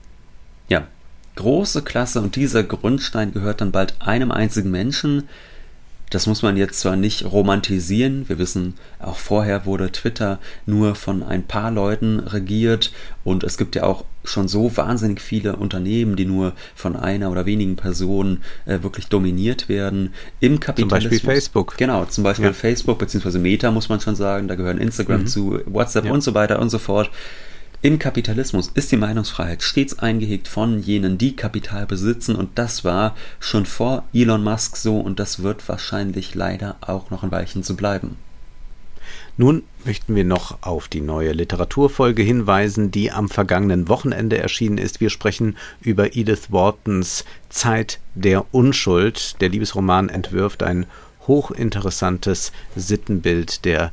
Ja, 0.68 0.86
große 1.36 1.82
Klasse 1.82 2.20
und 2.20 2.36
dieser 2.36 2.62
Grundstein 2.62 3.32
gehört 3.32 3.60
dann 3.60 3.72
bald 3.72 3.94
einem 4.00 4.30
einzigen 4.30 4.70
Menschen. 4.70 5.24
Das 6.10 6.26
muss 6.26 6.42
man 6.42 6.56
jetzt 6.56 6.80
zwar 6.80 6.96
nicht 6.96 7.24
romantisieren, 7.26 8.28
wir 8.30 8.38
wissen, 8.38 8.74
auch 8.98 9.18
vorher 9.18 9.66
wurde 9.66 9.92
Twitter 9.92 10.38
nur 10.64 10.94
von 10.94 11.22
ein 11.22 11.42
paar 11.42 11.70
Leuten 11.70 12.20
regiert 12.20 12.92
und 13.24 13.44
es 13.44 13.58
gibt 13.58 13.76
ja 13.76 13.82
auch 13.82 14.04
schon 14.24 14.48
so 14.48 14.74
wahnsinnig 14.76 15.20
viele 15.20 15.56
Unternehmen, 15.56 16.16
die 16.16 16.24
nur 16.24 16.54
von 16.74 16.96
einer 16.96 17.30
oder 17.30 17.44
wenigen 17.44 17.76
Personen 17.76 18.42
äh, 18.64 18.82
wirklich 18.82 19.08
dominiert 19.08 19.68
werden. 19.68 20.14
Im 20.40 20.60
Kapitalismus. 20.60 21.02
Zum 21.02 21.10
Beispiel 21.10 21.20
Facebook. 21.20 21.76
Genau, 21.76 22.04
zum 22.06 22.24
Beispiel 22.24 22.46
ja. 22.46 22.52
Facebook 22.54 22.98
beziehungsweise 22.98 23.38
Meta 23.38 23.70
muss 23.70 23.90
man 23.90 24.00
schon 24.00 24.16
sagen, 24.16 24.48
da 24.48 24.54
gehören 24.54 24.78
Instagram 24.78 25.22
mhm. 25.22 25.26
zu, 25.26 25.60
WhatsApp 25.66 26.06
ja. 26.06 26.12
und 26.12 26.22
so 26.22 26.32
weiter 26.32 26.58
und 26.58 26.70
so 26.70 26.78
fort. 26.78 27.10
Im 27.80 28.00
Kapitalismus 28.00 28.72
ist 28.74 28.90
die 28.90 28.96
Meinungsfreiheit 28.96 29.62
stets 29.62 30.00
eingehegt 30.00 30.48
von 30.48 30.80
jenen, 30.80 31.16
die 31.16 31.36
Kapital 31.36 31.86
besitzen 31.86 32.34
und 32.34 32.58
das 32.58 32.82
war 32.82 33.14
schon 33.38 33.66
vor 33.66 34.02
Elon 34.12 34.42
Musk 34.42 34.76
so 34.76 34.98
und 34.98 35.20
das 35.20 35.44
wird 35.44 35.68
wahrscheinlich 35.68 36.34
leider 36.34 36.74
auch 36.80 37.10
noch 37.10 37.22
ein 37.22 37.30
Weilchen 37.30 37.62
zu 37.62 37.76
bleiben. 37.76 38.16
Nun 39.36 39.62
möchten 39.84 40.16
wir 40.16 40.24
noch 40.24 40.58
auf 40.62 40.88
die 40.88 41.00
neue 41.00 41.30
Literaturfolge 41.30 42.22
hinweisen, 42.22 42.90
die 42.90 43.12
am 43.12 43.28
vergangenen 43.28 43.88
Wochenende 43.88 44.38
erschienen 44.38 44.78
ist. 44.78 45.00
Wir 45.00 45.08
sprechen 45.08 45.56
über 45.80 46.16
Edith 46.16 46.50
Whartons 46.50 47.24
Zeit 47.48 48.00
der 48.16 48.52
Unschuld. 48.52 49.40
Der 49.40 49.50
Liebesroman 49.50 50.08
entwirft 50.08 50.64
ein 50.64 50.86
hochinteressantes 51.28 52.50
Sittenbild 52.74 53.64
der 53.64 53.92